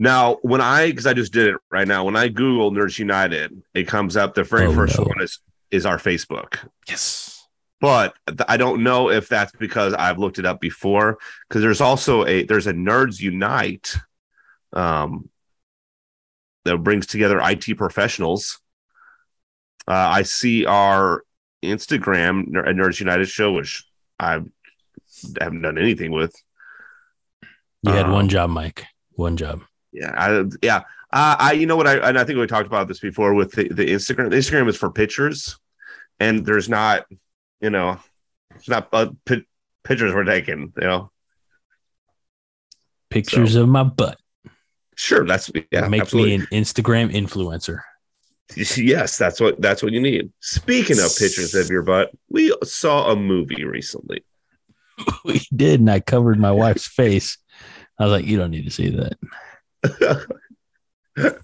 [0.00, 3.60] Now, when I because I just did it right now, when I Google Nerds United,
[3.74, 4.32] it comes up.
[4.32, 5.04] The very Oh, first no.
[5.04, 5.40] one is
[5.72, 6.58] is our Facebook.
[6.88, 7.44] Yes.
[7.80, 8.14] but
[8.46, 11.18] I don't know if that's because I've looked it up before.
[11.48, 13.96] Because there's also a there's a Nerds Unite,
[14.72, 15.28] um,
[16.64, 18.60] that brings together IT professionals.
[19.88, 21.24] Uh, I see our
[21.64, 23.84] Instagram Nerds United show, which
[24.18, 24.40] I
[25.40, 26.34] haven't done anything with.
[27.82, 28.86] You had Um, one job, Mike.
[29.12, 29.62] One job.
[29.92, 30.78] Yeah, I, yeah.
[31.10, 33.52] Uh, I you know what I and I think we talked about this before with
[33.52, 34.30] the, the Instagram.
[34.30, 35.56] The Instagram is for pictures,
[36.20, 37.06] and there's not,
[37.60, 37.98] you know,
[38.54, 39.46] it's not uh, pi-
[39.84, 40.72] pictures we're taking.
[40.80, 41.10] You know,
[43.10, 44.18] Pictures of my butt.
[44.96, 46.36] Sure, that's yeah, Make absolutely.
[46.38, 47.80] me an Instagram influencer.
[48.56, 50.32] Yes, that's what that's what you need.
[50.40, 54.24] Speaking of pictures of your butt, we saw a movie recently.
[55.24, 57.38] we did, and I covered my wife's face.
[57.98, 59.08] I was like, "You don't need to see
[59.84, 61.40] that."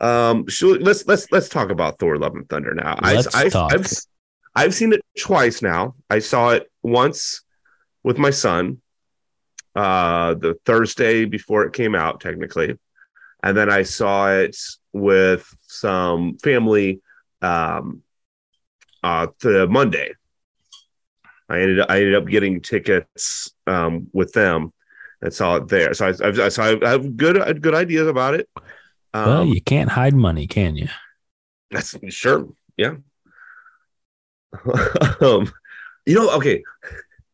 [0.00, 2.98] um, should, let's let's let's talk about Thor: Love and Thunder now.
[3.02, 3.72] Let's I, I, talk.
[3.72, 3.86] I've
[4.54, 5.94] I've seen it twice now.
[6.10, 7.42] I saw it once
[8.02, 8.80] with my son,
[9.74, 12.78] uh, the Thursday before it came out, technically,
[13.42, 14.56] and then I saw it
[14.94, 17.02] with some family,
[17.42, 18.02] um,
[19.02, 20.14] uh, the Monday.
[21.48, 24.72] I ended up, I ended up getting tickets um, with them
[25.20, 25.92] and saw it there.
[25.92, 28.48] So I, I, so I have good good ideas about it.
[29.12, 30.88] Um, well, you can't hide money, can you?
[31.70, 32.94] that's sure, yeah.
[35.20, 35.52] um,
[36.06, 36.62] you know, okay.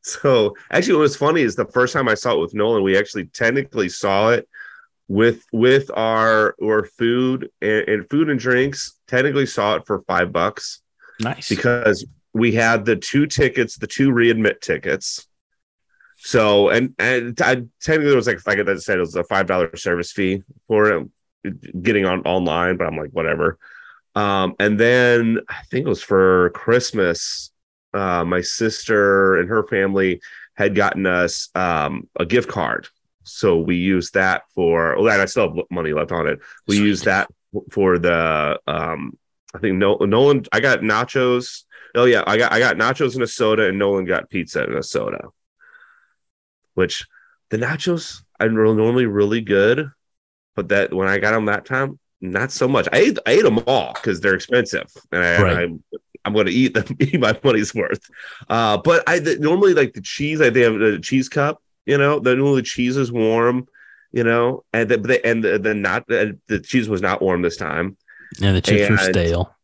[0.02, 2.98] So actually, what was funny is the first time I saw it with Nolan, we
[2.98, 4.48] actually technically saw it
[5.10, 8.96] with with our our food and, and food and drinks.
[9.08, 10.82] Technically, saw it for five bucks
[11.18, 11.48] Nice.
[11.48, 15.26] because we had the two tickets, the two readmit tickets.
[16.16, 19.46] So and and I, technically it was like like I said, it was a five
[19.46, 23.58] dollar service fee for it, getting on online, but I'm like whatever.
[24.14, 27.50] Um, and then I think it was for Christmas.
[27.92, 30.20] Uh, my sister and her family
[30.54, 32.86] had gotten us um, a gift card
[33.24, 34.96] So we use that for.
[34.96, 36.40] Well, and I still have money left on it.
[36.66, 36.86] We Sweet.
[36.86, 37.28] used that
[37.70, 38.58] for the.
[38.66, 39.16] um
[39.54, 40.44] I think no, Nolan.
[40.52, 41.64] I got nachos.
[41.94, 44.76] Oh yeah, I got I got nachos and a soda, and Nolan got pizza and
[44.76, 45.28] a soda.
[46.74, 47.06] Which
[47.50, 49.90] the nachos are normally really good,
[50.54, 52.86] but that when I got them that time, not so much.
[52.92, 55.56] I ate I ate them all because they're expensive, and I, Right.
[55.64, 55.82] I'm
[56.24, 58.08] I'm going to eat them, eat my money's worth.
[58.48, 60.40] Uh, but I the, normally like the cheese.
[60.40, 61.62] I they have a cheese cup.
[61.86, 63.68] You know, the cheese is warm.
[64.12, 67.56] You know, and the, and the, the not uh, the cheese was not warm this
[67.56, 67.96] time.
[68.42, 69.54] And the chips were stale.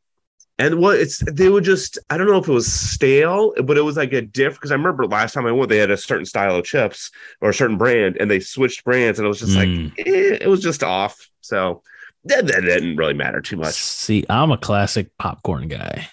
[0.58, 3.82] And what it's they would just I don't know if it was stale, but it
[3.82, 6.24] was like a diff because I remember last time I went, they had a certain
[6.24, 7.10] style of chips
[7.40, 9.92] or a certain brand, and they switched brands, and it was just like Mm.
[9.98, 11.28] eh, it was just off.
[11.40, 11.82] So
[12.24, 13.74] that, that didn't really matter too much.
[13.74, 16.08] See, I'm a classic popcorn guy.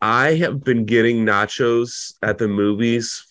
[0.00, 3.24] I have been getting nachos at the movies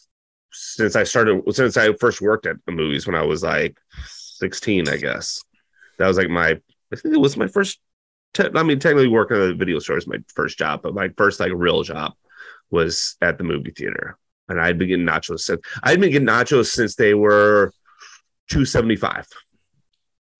[0.57, 4.89] since I started since I first worked at the movies when I was like 16,
[4.89, 5.43] I guess.
[5.99, 6.59] That was like my
[6.91, 7.79] I think it was my first
[8.33, 11.09] te- I mean technically working at a video store is my first job, but my
[11.17, 12.13] first like real job
[12.69, 14.17] was at the movie theater.
[14.49, 17.73] And I'd been getting nachos since I'd been getting nachos since they were
[18.49, 19.27] 275.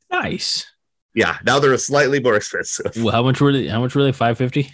[0.10, 0.72] Nice.
[1.14, 2.96] Yeah, now they're slightly more expensive.
[2.96, 3.68] Well, how much were they?
[3.68, 4.12] How much were they?
[4.12, 4.70] Five fifty.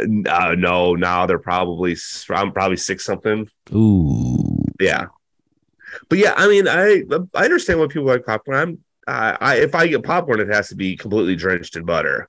[0.00, 1.96] Uh, no, now they're probably
[2.30, 3.48] I'm probably six something.
[3.74, 4.51] Ooh.
[4.80, 5.06] Yeah,
[6.08, 7.02] but yeah, I mean, I
[7.34, 8.56] I understand why people like popcorn.
[8.58, 12.28] I'm I, I if I get popcorn, it has to be completely drenched in butter.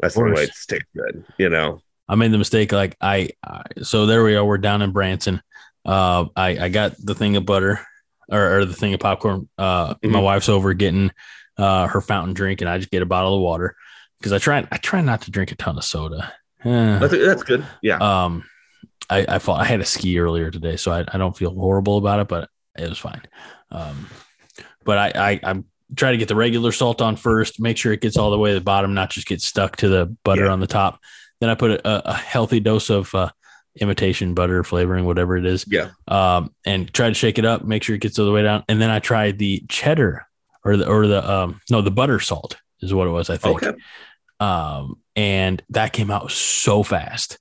[0.00, 0.46] That's the Of only course.
[0.70, 1.24] way it tastes good.
[1.38, 1.80] You know.
[2.08, 2.72] I made the mistake.
[2.72, 4.44] Like I, I so there we are.
[4.44, 5.40] We're down in Branson.
[5.86, 7.80] Uh, I I got the thing of butter
[8.28, 9.48] or, or the thing of popcorn.
[9.56, 10.22] Uh, my Mhm.
[10.22, 11.10] wife's over getting
[11.56, 13.76] uh her fountain drink, and I just get a bottle of water
[14.18, 16.32] because I try I try not to drink a ton of soda.
[16.64, 16.98] Eh.
[16.98, 17.64] That's, that's good.
[17.82, 17.98] Yeah.
[17.98, 18.44] Um,
[19.10, 21.98] I I fought, I had a ski earlier today, so I, I don't feel horrible
[21.98, 22.48] about it, but
[22.78, 23.22] it was fine.
[23.70, 24.08] Um,
[24.84, 25.64] but I I I'm
[25.96, 28.50] try to get the regular salt on first, make sure it gets all the way
[28.50, 30.50] to the bottom, not just get stuck to the butter Yeah.
[30.52, 30.98] on the top.
[31.40, 33.30] Then I put a, a healthy dose of uh,
[33.80, 35.90] imitation butter flavoring, whatever it is, Yeah.
[36.08, 38.64] um, and try to shake it up, make sure it gets all the way down.
[38.68, 40.26] And then I tried the cheddar
[40.64, 43.62] or the or the um no the butter salt is what it was, I think
[43.62, 43.76] Okay.
[44.40, 47.38] um, and that came out so fast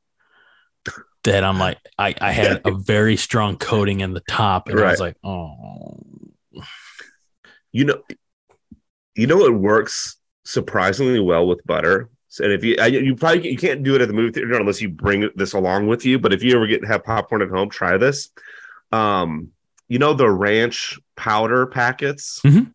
[1.24, 4.92] that I'm like, I, I had a very strong coating in the top, and I
[4.92, 6.00] was like, oh,
[7.72, 8.02] You know.
[9.16, 12.10] You know it works surprisingly well with butter.
[12.40, 14.82] And if you I- you probably you can't do it at the movie theater unless
[14.82, 16.18] you bring this along with you.
[16.18, 18.30] But if you ever get have popcorn at home, try this.
[18.92, 19.50] Um,
[19.88, 22.40] you know the ranch powder packets.
[22.42, 22.74] Mhm.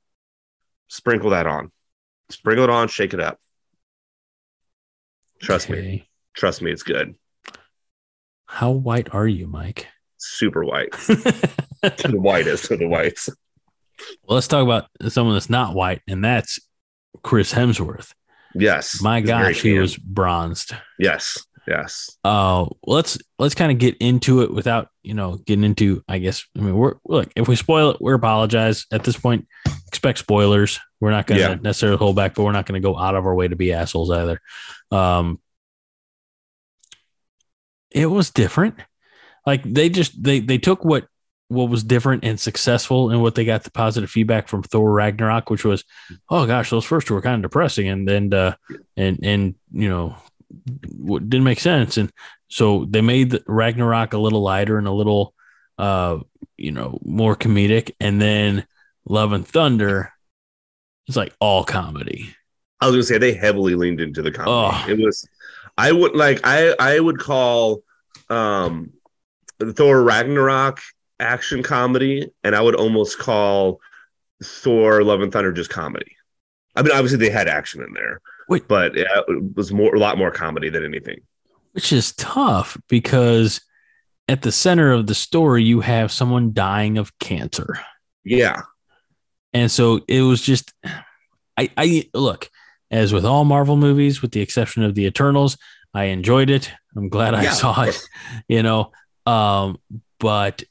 [0.87, 1.73] Sprinkle that on.
[2.31, 2.87] Sprinkle it on.
[2.87, 3.41] Shake it up.
[5.43, 6.09] Trust me.
[6.35, 6.71] Trust me.
[6.71, 7.17] It's good.
[8.49, 9.87] How white are you, Mike?
[10.17, 10.91] Super white.
[10.93, 13.29] to the whitest of the whites.
[14.25, 16.59] Well, let's talk about someone that's not white, and that's
[17.23, 18.13] Chris Hemsworth.
[18.55, 19.03] Yes.
[19.03, 20.73] My gosh, he was bronzed.
[20.99, 21.45] Yes.
[21.67, 22.17] Yes.
[22.25, 26.03] Uh, let's let's kind of get into it without you know getting into.
[26.09, 29.47] I guess I mean we're look if we spoil it, we're apologize at this point.
[29.89, 30.81] Expect spoilers.
[31.01, 31.55] We're not going to Yeah.
[31.61, 33.75] necessarily hold back, but we're not going to go out of our way to be
[33.75, 34.41] assholes either.
[34.91, 35.41] Um,
[37.91, 38.77] it was different.
[39.47, 41.07] Like they just they they took what
[41.49, 45.49] what was different and successful and what they got the positive feedback from Thor Ragnarok,
[45.49, 45.83] which was,
[46.29, 48.55] oh gosh, those first two were kind of depressing, and then uh,
[48.97, 50.17] and and you know
[50.87, 52.13] didn't make sense, and
[52.49, 55.35] so they made the Ragnarok a little lighter and a little
[55.79, 56.19] uh
[56.57, 58.67] you know more comedic, and then
[59.07, 60.13] Love and Thunder
[61.07, 62.35] is like all comedy.
[62.81, 64.53] I was gonna say they heavily leaned into the comedy.
[64.53, 64.93] Oh.
[64.93, 65.27] It was
[65.79, 67.83] I would like I I would call
[68.29, 68.93] um
[69.63, 70.81] Thor Ragnarok
[71.21, 73.81] action comedy, and I would almost call
[74.45, 76.17] Thor Love and Thunder just comedy.
[76.77, 78.69] I mean, obviously they had action in there, Wait.
[78.69, 79.07] but it
[79.57, 81.21] was more a lot more comedy than anything.
[81.73, 83.61] which is tough because
[84.29, 87.79] at the center of the story you have someone dying of cancer
[88.25, 88.63] Yeah,
[89.55, 90.73] and so it was just
[91.57, 92.51] i i look
[92.91, 95.57] as with all marvel movies with the exception of the eternals
[95.95, 96.71] i enjoyed it.
[96.97, 98.01] I'm glad i Yeah, saw it
[98.49, 98.93] you know
[99.27, 99.79] um
[100.21, 100.63] but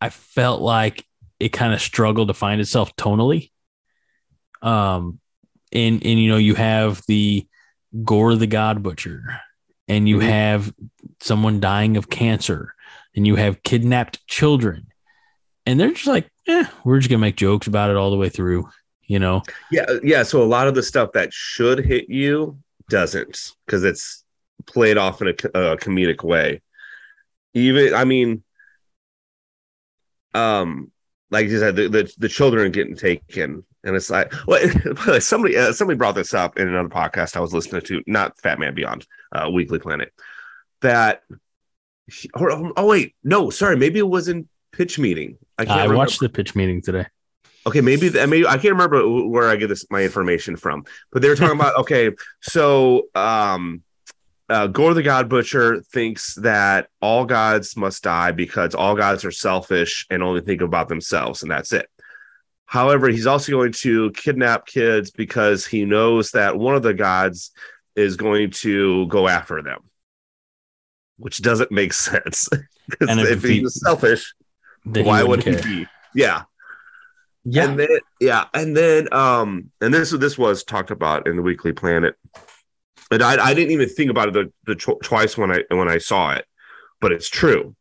[0.00, 1.06] i felt like
[1.38, 3.50] it kind of struggled to find itself tonally.
[4.62, 5.20] Um
[5.72, 7.46] and and you know you have the
[8.04, 9.22] Gorr the god butcher
[9.88, 10.22] and you Mhm.
[10.28, 10.74] have
[11.20, 12.74] someone dying of cancer
[13.16, 14.86] and you have kidnapped children.
[15.66, 18.28] And they're just like eh, we're just gonna make jokes about it all the way
[18.28, 18.68] through
[19.10, 19.42] you know
[19.72, 20.22] yeah, yeah.
[20.22, 24.24] So a lot of the stuff that should hit you doesn't because it's
[24.66, 26.62] played off in a, a comedic way.
[27.52, 28.44] Even I mean,
[30.32, 30.92] um,
[31.32, 35.72] like you said, the, the, the children getting taken, and it's like, well, somebody uh,
[35.72, 39.08] somebody brought this up in another podcast I was listening to, not Fat Man Beyond,
[39.32, 40.12] uh, Weekly Planet,
[40.82, 41.22] that.
[42.34, 45.38] Or, oh wait, no, sorry, maybe it was in pitch meeting.
[45.58, 47.06] I, I watched the pitch meeting today.
[47.66, 51.28] Okay, maybe maybe I can't remember where I get this my information from, but they
[51.28, 53.82] were talking about okay, so um,
[54.48, 59.30] uh, Gorr the God Butcher thinks that all gods must die because all gods are
[59.30, 61.88] selfish and only think about themselves, and that's it.
[62.64, 67.50] However, he's also going to kidnap kids because he knows that one of the gods
[67.96, 69.80] is going to go after them,
[71.18, 72.48] which doesn't make sense.
[72.88, 74.34] Because if, if he, he's selfish,
[74.84, 75.86] why would he be?
[76.14, 76.42] Yeah.
[77.44, 77.68] Yeah.
[77.68, 78.44] And then, yeah.
[78.52, 82.16] And then, um, and this, this was talked about in the Weekly Planet
[83.10, 85.88] and I, I didn't even think about it the, the tw- twice when I when
[85.88, 86.46] I saw it,
[87.00, 87.74] but it's true.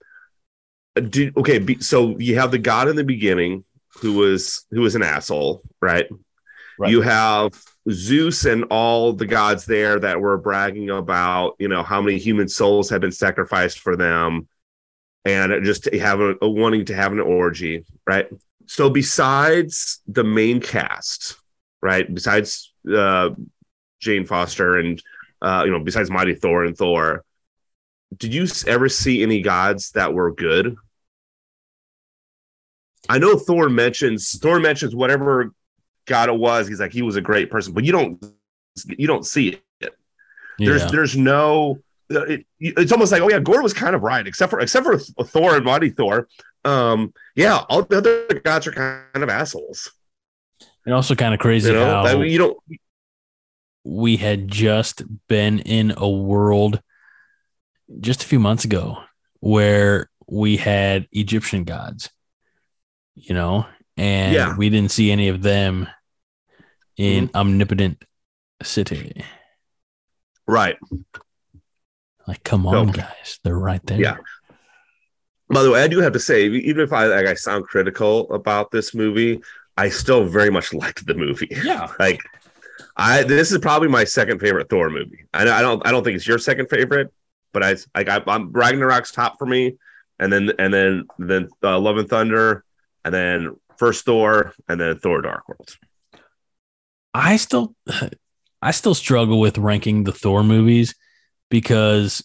[0.98, 3.64] Uh, do, okay, be, so you have the god in the beginning
[4.02, 6.08] who was who was an asshole, right?
[6.80, 6.92] right?
[6.92, 12.02] You have Zeus and all the gods there that were bragging about, you know, how
[12.02, 14.48] many human souls have been sacrificed for them,
[15.26, 18.28] and just having a, wanting to have an orgy, right?
[18.70, 21.38] So besides the main cast,
[21.82, 22.06] right?
[22.14, 23.32] Besides uh,
[24.00, 25.02] Jane Foster and
[25.42, 27.26] uh, you know, besides Mighty Thor and Thor,
[28.16, 30.76] did you ever see any gods that were good?
[33.10, 35.52] I know Thor mentions Thor mentions whatever
[36.06, 36.68] god it was.
[36.68, 38.24] He's like he was a great person, but you don't
[38.86, 39.96] you don't see it.
[40.60, 40.92] There's yeah.
[40.92, 41.80] there's no.
[42.12, 45.00] It, it's almost like oh yeah, Gorr was kind of right, except for except for
[45.00, 46.28] Thor and Mighty Thor.
[46.66, 49.92] Um, yeah, all the other gods are kind of assholes.
[50.86, 51.86] And also kind of crazy you know?
[51.86, 52.58] how I mean, you don't
[53.84, 56.82] we had just been in a world
[58.00, 58.98] just a few months ago
[59.40, 62.10] where we had Egyptian gods,
[63.16, 63.66] you know,
[63.98, 64.56] and yeah.
[64.56, 65.88] we didn't see any of them
[66.98, 67.38] in mm-hmm.
[67.38, 68.00] Omnipotence
[68.62, 69.24] City.
[70.46, 70.78] Right.
[72.28, 74.00] Like, come on, guys, they're right there.
[74.00, 74.18] Yeah.
[75.50, 78.32] By the way, I do have to say, even if I like I sound critical
[78.32, 79.42] about this movie,
[79.78, 81.50] I still very much liked the movie.
[81.64, 81.92] Yeah.
[82.00, 82.22] like
[82.96, 85.26] I this is probably my second favorite Thor movie.
[85.34, 87.12] I, I don't I don't think it's your second favorite,
[87.54, 89.78] but I like I, am Ragnarok's top for me,
[90.20, 92.64] and then and then then uh, Love and Thunder,
[93.04, 95.78] and then first Thor, and then Thor Dark World.
[97.14, 97.74] I still
[98.62, 100.94] I still struggle with ranking the Thor movies
[101.50, 102.24] because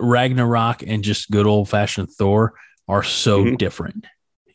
[0.00, 2.54] Ragnarok and just good old fashioned Thor
[2.88, 3.56] are so mm-hmm.
[3.56, 4.06] different,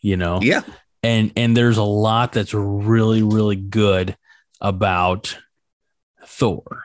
[0.02, 0.40] you know.
[0.42, 0.62] Yeah.
[1.02, 4.18] And and there's a lot that's really really good
[4.60, 5.38] about
[6.26, 6.84] Thor.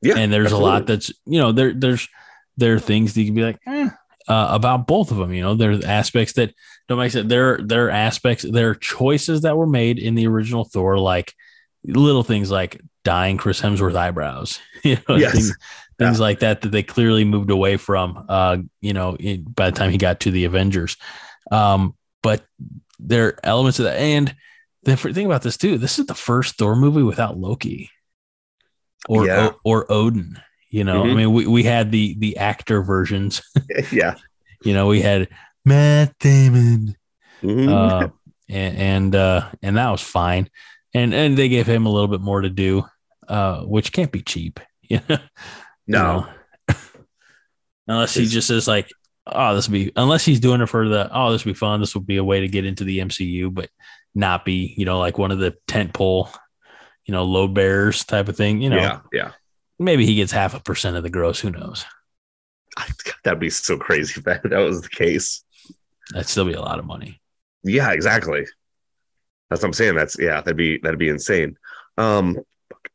[0.00, 0.70] Yeah, and there's absolutely.
[0.70, 2.08] a lot that's you know there there's
[2.56, 3.88] there are things that you can be like eh,
[4.28, 5.32] uh, about both of them.
[5.32, 6.54] You know, there's aspects that
[6.88, 7.28] don't make sense.
[7.28, 11.34] There there are aspects there are choices that were made in the original Thor, like
[11.84, 14.60] little things like dyeing Chris Hemsworth eyebrows.
[14.84, 15.32] You know, yes.
[15.32, 15.56] things,
[15.98, 16.22] things yeah.
[16.22, 18.24] like that that they clearly moved away from.
[18.28, 19.16] Uh, you know,
[19.54, 20.96] by the time he got to the Avengers,
[21.50, 22.44] um, but
[22.98, 24.34] there are elements of that and
[24.84, 27.90] the thing about this too, this is the first Thor movie without Loki
[29.08, 29.46] or yeah.
[29.64, 30.40] or, or, Odin.
[30.70, 31.12] You know, mm-hmm.
[31.12, 33.42] I mean, we, we had the the actor versions.
[33.92, 34.16] yeah,
[34.62, 35.28] you know, we had
[35.64, 36.96] Matt Damon,
[37.42, 37.68] mm-hmm.
[37.68, 38.08] uh,
[38.48, 40.48] and and, uh, and that was fine.
[40.92, 42.84] And and they gave him a little bit more to do,
[43.28, 44.60] uh, which can't be cheap.
[44.86, 45.16] You know,
[45.86, 46.26] no,
[46.68, 46.76] you know?
[47.88, 48.88] unless he just is like,
[49.26, 51.80] oh, this will be unless he's doing it for the oh, this will be fun.
[51.80, 53.70] This will be a way to get into the MCU, but
[54.14, 56.30] not be, you know, like one of the tent pole,
[57.04, 58.60] you know, load bearers type of thing.
[58.60, 59.30] You know, yeah, yeah.
[59.78, 61.40] Maybe he gets half a percent of the gross.
[61.40, 61.84] Who knows?
[63.24, 65.44] That'd be so crazy if that, that was the case.
[66.12, 67.20] That'd still be a lot of money.
[67.62, 68.44] Yeah, exactly.
[69.48, 69.94] That's what I'm saying.
[69.94, 71.56] That's yeah, that'd be that'd be insane.
[71.96, 72.38] Um,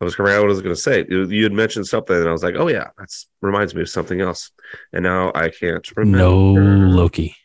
[0.02, 1.06] I was what I was going to say.
[1.10, 4.22] You, had mentioned something, and I was like, "Oh yeah, that's reminds me of something
[4.22, 4.52] else."
[4.94, 6.18] And now I can't remember.
[6.18, 6.54] No
[6.96, 7.36] Loki.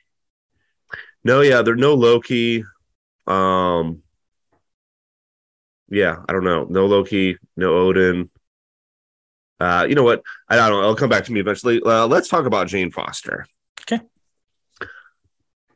[1.24, 2.64] No, yeah, there's no Loki.
[3.26, 4.02] Um,
[5.88, 6.66] yeah, I don't know.
[6.68, 8.30] No Loki, no Odin.
[9.58, 10.22] Uh, you know what?
[10.48, 10.80] I don't know.
[10.80, 11.80] It'll come back to me eventually.
[11.84, 13.46] Uh, let's talk about Jane Foster.
[13.82, 14.02] Okay.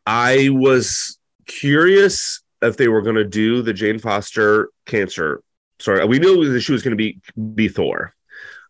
[0.06, 5.42] I was curious if they were going to do the Jane Foster cancer.
[5.80, 7.20] Sorry, we knew that she was going to be
[7.54, 8.14] be Thor.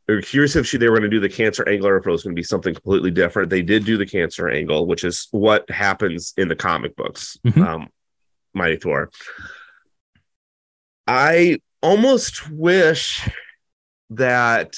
[0.06, 2.06] We were curious if she they were going to do the cancer angle or if
[2.06, 3.50] it was going to be something completely different.
[3.50, 7.38] They did do the cancer angle, which is what happens in the comic books.
[7.46, 7.62] Mm-hmm.
[7.62, 7.88] Um,
[8.54, 9.10] Mighty Thor.
[11.06, 13.28] I almost wish
[14.10, 14.74] that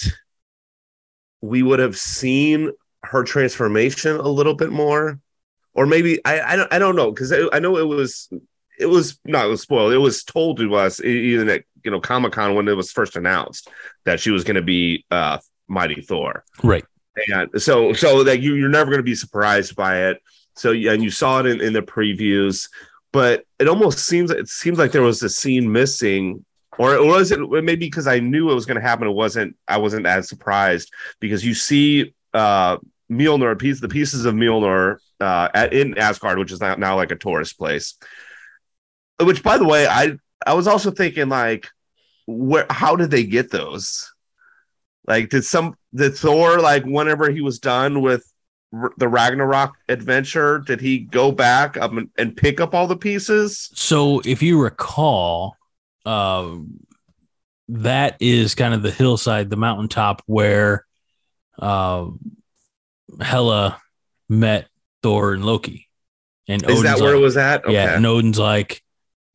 [1.40, 2.72] we would have seen
[3.02, 5.20] her transformation a little bit more,
[5.74, 8.28] or maybe I I don't I don't know because I, I know it was
[8.78, 9.92] it was not it was spoiled.
[9.92, 13.16] It was told to us even at you know Comic Con when it was first
[13.16, 13.68] announced
[14.04, 16.44] that she was going to be uh Mighty Thor.
[16.62, 16.84] Right.
[17.28, 20.22] And so so that you you're never going to be surprised by it.
[20.56, 22.68] So yeah, and you saw it in, in the previews,
[23.12, 26.44] but it almost seems it seems like there was a scene missing
[26.78, 29.06] or it was it maybe because I knew it was going to happen.
[29.06, 29.56] It wasn't.
[29.68, 32.78] I wasn't as surprised because you see uh
[33.10, 37.10] Mjolnir piece the pieces of Mjolnir uh at, in Asgard, which is now, now like
[37.10, 37.96] a tourist place.
[39.20, 40.16] Which, by the way, I
[40.46, 41.68] I was also thinking like,
[42.26, 44.12] where how did they get those?
[45.06, 48.30] Like, did some did Thor like whenever he was done with
[48.96, 53.68] the Ragnarok adventure, did he go back up and, pick up all the pieces?
[53.74, 55.56] So if you recall,
[56.06, 56.54] uh,
[57.68, 60.86] that is kind of the hillside, the mountaintop where
[61.58, 62.06] uh,
[63.20, 63.80] Hela
[64.28, 64.68] met
[65.02, 65.88] Thor and Loki.
[66.46, 67.68] And Is that where like- it was at?
[67.68, 68.82] Yeah, and Odin's like,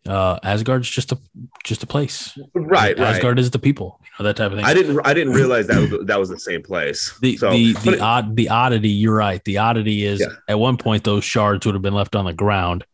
[0.08, 1.18] uh, Asgard's just a
[1.64, 2.38] just a place.
[2.54, 3.16] right, right.
[3.16, 4.66] Asgard is the people, you know that type of thing.
[4.66, 5.00] I didn't.
[5.06, 7.18] I didn't realize that was, that was the same place.
[7.22, 8.90] the so, the the it- odd the oddity.
[8.90, 9.44] You're right.
[9.44, 10.28] The oddity is Yeah.
[10.48, 12.86] at one point those shards would have been left on the ground,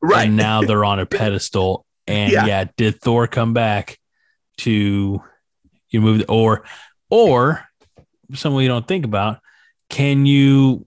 [0.00, 1.84] right and now they're on a pedestal.
[2.06, 2.46] And Yeah.
[2.46, 2.64] yeah.
[2.76, 3.98] did Thor come back
[4.58, 5.20] to
[5.90, 6.64] you move or
[7.10, 7.66] or
[8.34, 9.40] something we don't think about?
[9.90, 10.86] Can you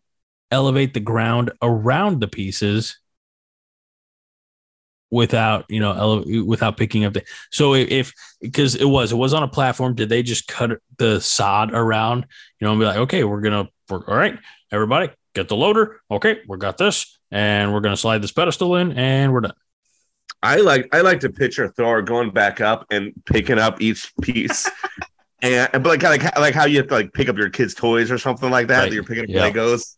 [0.51, 2.97] elevate the ground around the pieces
[5.09, 9.33] without you know ele- without picking up the so if- because it was it was
[9.33, 12.25] on a platform did they just cut the sod around
[12.59, 14.37] you know and be like okay we're gonna we're, all right
[14.71, 18.91] everybody get the loader okay we got this and we're gonna slide this pedestal in
[18.93, 19.53] and we're done
[20.43, 20.87] I like.
[20.93, 24.69] I like to picture Thor going back up and picking up each piece.
[25.41, 28.09] And but like like like how you have to like pick up your kids' toys
[28.09, 28.79] or something like that.
[28.79, 28.89] Right.
[28.89, 29.49] that You're picking up Yeah.
[29.51, 29.95] Legos.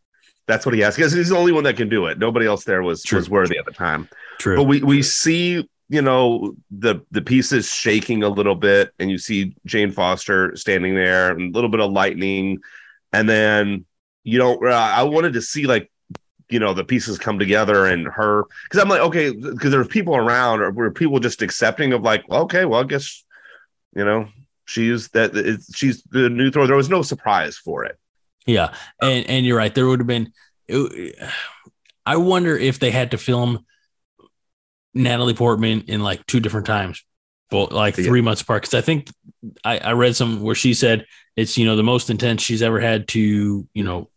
[0.47, 2.20] That's what he has because he's the only one that can do it.
[2.20, 3.20] Nobody else there was True.
[3.20, 4.10] was worthy at the time.
[4.39, 9.11] True But we we see you know the the pieces shaking a little bit, and
[9.11, 12.59] you see Jane Foster standing there, and a little bit of lightning,
[13.13, 13.85] and then
[14.23, 14.65] you don't.
[14.65, 15.91] Uh, I wanted to see like
[16.49, 20.15] you know the pieces come together and her because I'm like okay because there's people
[20.15, 23.23] around or were people just accepting of like well, okay well I guess
[23.95, 24.27] you know
[24.65, 26.65] she's that it's, she's the new Thor.
[26.67, 27.97] There was no surprise for it.
[28.45, 29.73] Yeah, and and you're right.
[29.73, 30.31] There would have been.
[30.67, 31.15] it-
[32.05, 33.65] I wonder if they had to film
[34.93, 37.03] Natalie Portman in like two different times,
[37.51, 38.05] well, like Yeah.
[38.05, 38.63] three months apart.
[38.63, 39.09] Because I think
[39.63, 42.79] I, I read some where she said it's you know the most intense she's ever
[42.79, 44.09] had to you know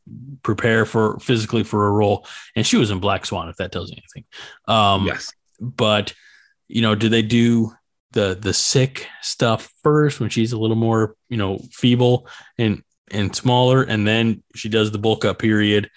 [0.42, 3.48] prepare for physically for a role, and she was in Black Swan.
[3.48, 4.24] If that tells you anything,
[4.66, 5.32] um, yes.
[5.60, 6.14] but
[6.68, 7.72] you know, do they do
[8.12, 12.26] the the sick stuff first when she's a little more you know feeble
[12.58, 15.90] and and smaller, and then she does the bulk up period,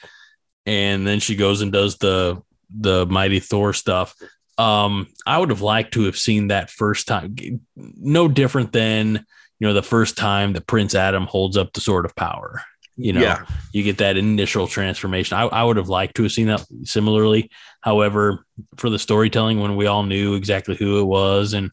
[0.65, 2.41] and then she goes and does the
[2.78, 4.15] the mighty Thor stuff.
[4.58, 7.36] Um, I would have liked to have seen that first time.
[7.76, 9.26] No different than
[9.60, 12.62] you know the first time that Prince Adam holds up the sword of power.
[12.97, 13.45] You know, yeah.
[13.74, 15.38] you get that initial transformation.
[15.38, 17.51] I, I would have liked to have seen that similarly.
[17.82, 18.45] However,
[18.78, 21.72] for the storytelling, when we all knew exactly who it was, and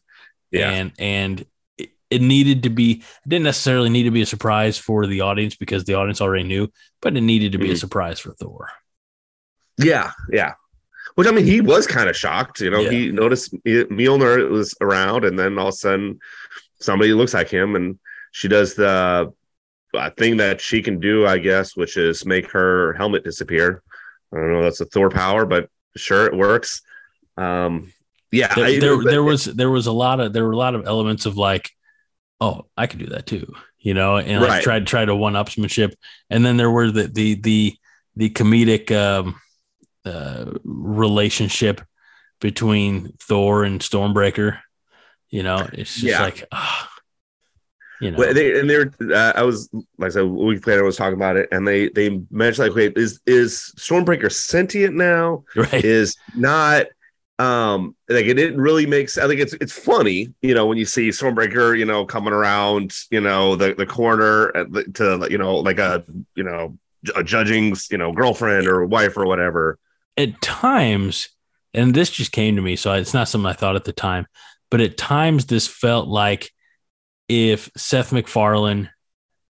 [0.51, 0.69] Yeah.
[0.69, 1.45] and and
[2.09, 2.91] it, needed to be,
[3.25, 6.43] it didn't necessarily need to be a surprise for the audience because the audience already
[6.43, 6.67] knew,
[7.01, 7.79] but it needed to be a Mhm.
[7.79, 8.69] surprise for Thor.
[9.77, 10.53] Yeah, yeah.
[11.15, 12.59] Which I mean, he was kind of shocked.
[12.61, 12.89] You know, Yeah.
[12.91, 16.19] he noticed Mjolnir was around, and then all of a sudden,
[16.79, 17.99] somebody looks like him, and
[18.31, 19.31] she does the
[19.93, 23.83] uh, thing that she can do, I guess, which is make her helmet disappear.
[24.33, 26.81] I don't know, that's a Thor power, but sure, it works.
[27.37, 27.93] Um,
[28.31, 30.57] yeah, There, I- there, but- there was there was a lot of there were a
[30.57, 31.69] lot of elements of like,
[32.41, 34.63] oh, I could do that too, you know, and like Right.
[34.63, 35.93] tried try to one upsmanship,
[36.31, 37.75] and then there were the the the
[38.15, 39.35] the comedic um,
[40.05, 41.81] uh, relationship
[42.41, 44.59] between Thor and Stormbreaker.
[45.29, 46.21] You know, it's just Yeah.
[46.21, 46.89] like, ah,
[47.99, 50.81] you know, Well, they, and they're uh, I was like I said a week later
[50.81, 54.95] I was talking about it and they they mentioned like wait is is Stormbreaker sentient
[54.95, 55.83] now right?
[55.83, 56.87] is not
[57.39, 59.25] um like it didn't really make sense.
[59.25, 62.93] I think it's it's funny, you know, when you see Stormbreaker, you know, coming around,
[63.09, 66.03] you know, the the corner at the, to you know like a
[66.35, 66.77] you know
[67.15, 69.79] a judging you know girlfriend or wife or whatever.
[70.17, 71.29] At times,
[71.73, 74.27] and this just came to me, so it's not something I thought at the time,
[74.69, 76.51] but at times this felt like
[77.27, 78.89] if Seth MacFarlane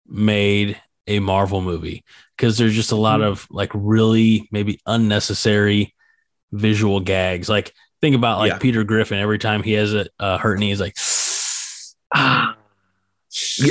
[0.06, 2.04] made a Marvel movie,
[2.36, 5.94] because there's just a lot of like really maybe unnecessary
[6.52, 7.48] visual gags.
[7.48, 8.58] Like think about like Yeah.
[8.58, 10.96] Peter Griffin every time he has a, a hurt knee, he's like,
[12.14, 12.56] ah.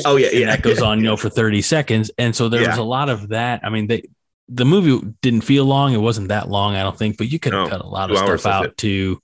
[0.06, 0.45] Oh, yeah, and yeah.
[0.48, 2.11] that goes on, you know, for 30 seconds.
[2.18, 3.61] And so there was a lot of that.
[3.64, 4.03] I mean, they
[4.50, 5.94] the movie didn't feel long.
[5.94, 8.12] It wasn't that long, I don't think, but you could have No, cut a lot
[8.12, 9.22] of stuff out to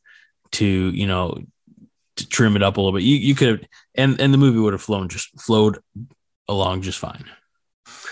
[0.51, 1.41] to you know
[2.17, 3.03] to trim it up a little bit.
[3.03, 3.59] You you could have
[3.95, 5.79] and and the movie would have flown just flowed
[6.47, 7.25] along just fine.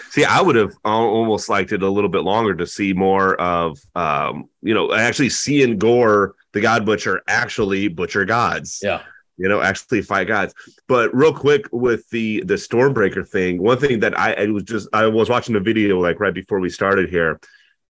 [0.10, 3.80] See, I would have almost liked it a little bit longer to see more of,
[3.96, 8.80] um, you know, actually seeing Gorr, the God Butcher, actually butcher gods.
[8.84, 9.02] Yeah.
[9.38, 10.54] You know, actually fight gods.
[10.88, 14.88] But real quick with the the Stormbreaker thing, one thing that I, I was just
[14.94, 17.40] I was watching a video like right before we started here,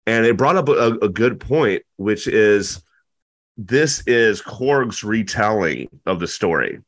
[0.07, 2.83] and it brought up a, a good point, which is
[3.57, 6.81] this is Korg's retelling of the story.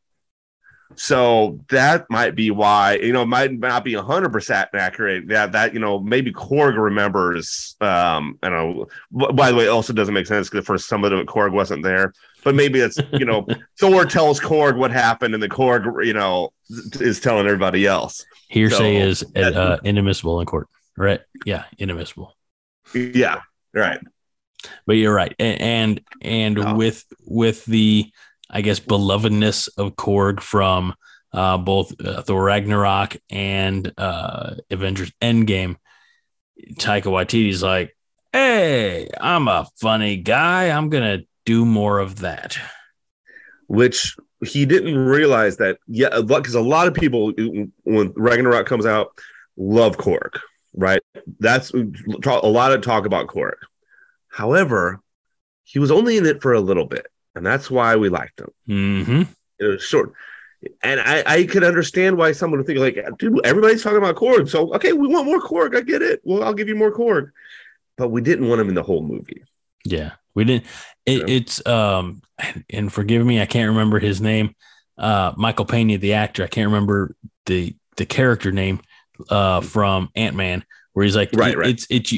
[0.94, 5.28] So that might be why, you know, might not be 100% accurate.
[5.28, 8.86] That, that you know, maybe Korg remembers, um, I don't know.
[9.32, 12.14] By the way, also doesn't make sense because for some of it, Korg wasn't there.
[12.44, 13.46] But maybe it's, you know,
[13.80, 18.24] Thor tells Korg what happened and the Korg, you know, is telling everybody else.
[18.48, 21.20] Hearsay So, is that- uh, inadmissible in court, right?
[21.44, 22.34] Yeah, inadmissible.
[22.94, 23.40] Yeah.
[23.74, 24.00] Right.
[24.86, 26.74] But you're right, A- and and Oh.
[26.74, 28.10] with with the
[28.50, 30.94] I guess belovedness of Korg from
[31.32, 35.76] uh, both uh, Thor Ragnarok and uh, Avengers Endgame,
[36.74, 37.94] Taika Waititi's like,
[38.32, 40.70] "Hey, I'm a funny guy.
[40.70, 41.18] I'm gonna
[41.48, 42.58] do more of that."
[43.68, 44.16] which
[44.52, 47.32] he didn't realize that yeah because a lot of people
[47.84, 49.08] when ragnarok comes out
[49.56, 50.32] love Korg,
[50.74, 51.02] right?
[51.38, 53.58] That's a lot of talk about Korg.
[54.28, 55.00] however
[55.64, 58.52] he was only in it for a little bit and that's why we liked him.
[58.66, 59.22] Hmm
[59.60, 60.12] it was short.
[60.82, 64.48] And I, I could understand why someone would think like dude everybody's talking about korg
[64.48, 66.20] so okay we want more korg i get it.
[66.24, 67.24] Well i'll give you more korg
[67.98, 69.42] but we didn't want him in the whole movie.
[69.84, 70.64] Yeah, we didn't.
[71.04, 71.34] It, Yeah.
[71.36, 72.22] It's um,
[72.70, 74.54] and forgive me, I can't remember his name.
[74.96, 77.14] Uh, Michael Pena, the actor, I can't remember
[77.46, 78.80] the the character name
[79.30, 81.68] uh from Ant Man, where he's like, Right, it- right.
[81.70, 82.12] It's it's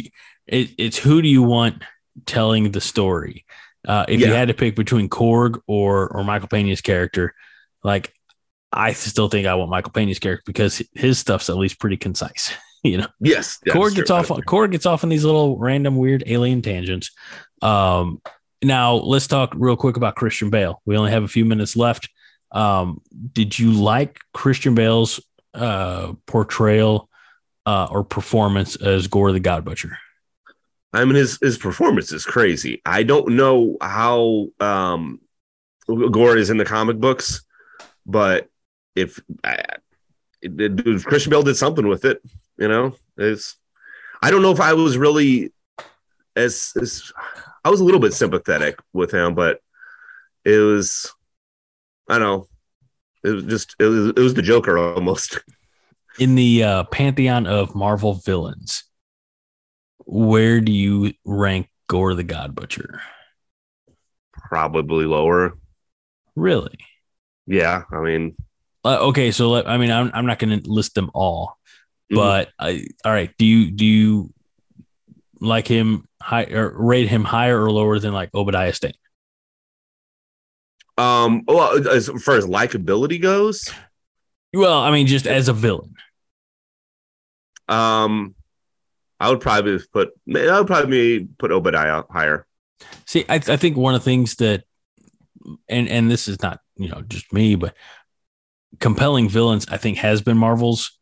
[0.47, 1.82] it, it's who do you want
[2.26, 3.44] telling the story?
[3.88, 7.34] Uh, if you had to pick between Korg or or Michael Pena's character,
[7.82, 8.12] like
[8.72, 12.52] I still think I want Michael Pena's character because his stuff's at least pretty concise.
[12.82, 13.09] You know.
[13.20, 13.97] yes Korg true.
[13.97, 14.28] gets off.
[14.28, 17.10] Korg gets off on these little random weird alien tangents.
[17.62, 18.20] Um,
[18.62, 20.81] now let's talk real quick about Christian Bale.
[20.85, 22.09] We only have a few minutes left.
[22.53, 23.01] Um,
[23.32, 25.20] did you like Christian Bale's
[25.55, 27.09] uh, portrayal
[27.66, 29.99] uh, or performance as Gorr the God Butcher?
[30.93, 32.82] I mean, his his performance is crazy.
[32.85, 35.20] I don't know how um,
[35.87, 37.45] Gorr is in the comic books,
[38.05, 38.49] but
[38.97, 39.57] if uh,
[40.43, 42.20] it, it- Christian Bale did something with it,
[42.59, 43.57] you know, it's.
[44.23, 45.53] I don't know if I was really
[46.37, 47.11] as, as
[47.65, 49.61] I was a little bit sympathetic with him, but
[50.45, 51.12] it was.
[52.09, 52.47] I don't know.
[53.23, 55.39] It was just it was, it was the Joker almost.
[56.19, 58.82] In the uh, pantheon of Marvel villains,
[60.05, 63.01] where do you rank Gorr the God Butcher?
[64.32, 65.57] Probably lower.
[66.35, 66.78] Really?
[67.47, 68.37] Yeah, I mean,
[68.85, 71.57] Uh, okay, so let, I mean, I'm, I'm not going to list them all,
[72.11, 72.16] Mhm.
[72.16, 73.31] but I, all right.
[73.39, 74.32] Do you do you
[75.41, 78.93] like him high or rate him higher or lower than like Obadiah Stane?
[80.99, 83.69] Um, well, as far as likability goes,
[84.53, 85.95] Well, I mean, just as a villain.
[87.69, 88.35] um,
[89.19, 92.47] I would probably put I would probably put Obadiah higher.
[93.07, 94.65] See, I, I think one of the things that,
[95.69, 97.75] and and this is not you know just me, but
[98.79, 100.99] compelling villains, I think has been Marvel's,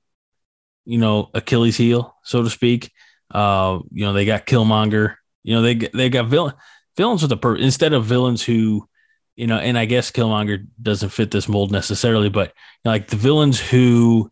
[0.85, 2.90] you know, Achilles heel, so to speak.
[3.30, 5.16] Uh, you know, they got Killmonger.
[5.42, 6.55] You know, they they got villain
[6.96, 8.88] villains with a purpose instead of villains who,
[9.36, 12.52] you know, and I guess Killmonger doesn't fit this mold necessarily, but
[12.84, 14.30] like the villains who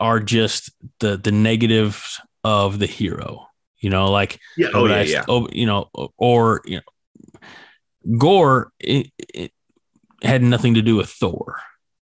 [0.00, 3.46] are just the the negatives of the hero.
[3.78, 4.68] You know, like Yeah.
[4.74, 5.02] Oh, yeah.
[5.02, 5.24] yeah, Yeah.
[5.28, 9.52] Oh, you know, or you know, Gorr it, it
[10.22, 11.60] had nothing to do with Thor.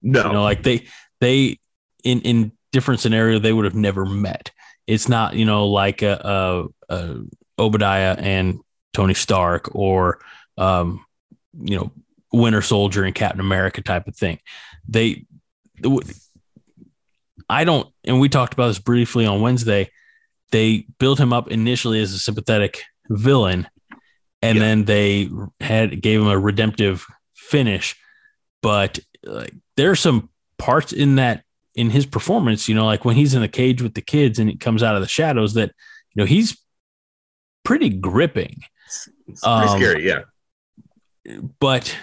[0.02, 0.26] No.
[0.26, 0.88] You know, like they
[1.20, 1.60] they
[2.04, 4.52] in in different scenario they would have never met.
[4.88, 7.16] It's not you know like a, a, a
[7.60, 8.60] Obadiah and
[8.94, 10.20] Tony Stark or
[10.58, 11.06] um
[11.60, 11.92] you know
[12.32, 14.40] Winter Soldier and Captain America type of thing.
[14.88, 15.26] They,
[17.50, 19.90] I don't, and we talked about this briefly on Wednesday.
[20.52, 23.68] They built him up initially as a sympathetic villain,
[24.42, 24.64] and Yeah.
[24.64, 25.30] then they
[25.60, 27.06] had gave him a redemptive
[27.36, 27.96] finish.
[28.62, 31.44] But like, there are some parts in that
[31.76, 34.50] in his performance, you know, like when he's in the cage with the kids and
[34.50, 35.70] it comes out of the shadows, that
[36.14, 36.58] you know he's
[37.64, 38.62] pretty gripping.
[39.28, 40.08] It's pretty Um, scary.
[40.08, 40.22] Yeah.
[41.60, 41.96] but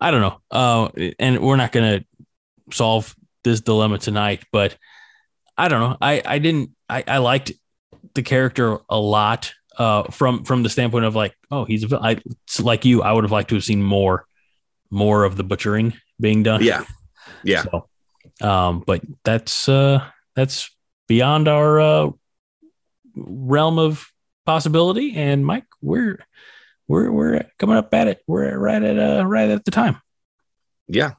[0.00, 0.40] I don't know.
[0.50, 0.88] Uh,
[1.18, 3.14] and we're not going to solve
[3.44, 4.76] this dilemma tonight, but
[5.56, 5.96] I don't know.
[6.00, 7.52] I, I didn't, I, I liked
[8.14, 12.16] the character a lot uh, from from the standpoint of like, oh, he's a, I,
[12.60, 13.02] like you.
[13.02, 14.26] I would have liked to have seen more
[14.90, 16.62] more of the butchering being done.
[16.62, 16.84] Yeah,
[17.44, 17.62] yeah.
[17.62, 17.88] So,
[18.40, 20.04] um, but that's uh,
[20.34, 20.70] that's
[21.08, 22.10] beyond our uh,
[23.14, 24.06] realm of
[24.46, 25.14] possibility.
[25.16, 26.18] And Mike, we're
[26.88, 28.22] we're we're coming up at it.
[28.26, 30.00] We're right at uh, right at the time.
[30.88, 31.12] Yeah.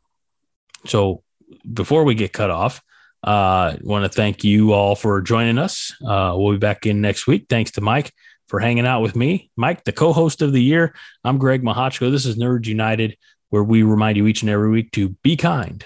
[0.86, 1.24] So
[1.72, 2.82] before we get cut off,
[3.24, 5.94] uh, want to thank you all for joining us.
[6.06, 7.46] Uh, we'll be back in next week.
[7.50, 8.12] Thanks to Mike
[8.48, 9.50] for hanging out with me.
[9.56, 10.94] Mike, the co-host of the year.
[11.24, 12.12] I'm Greg Mahochko.
[12.12, 13.18] This is Nerds United,
[13.50, 15.86] where we remind you each and every week to be kind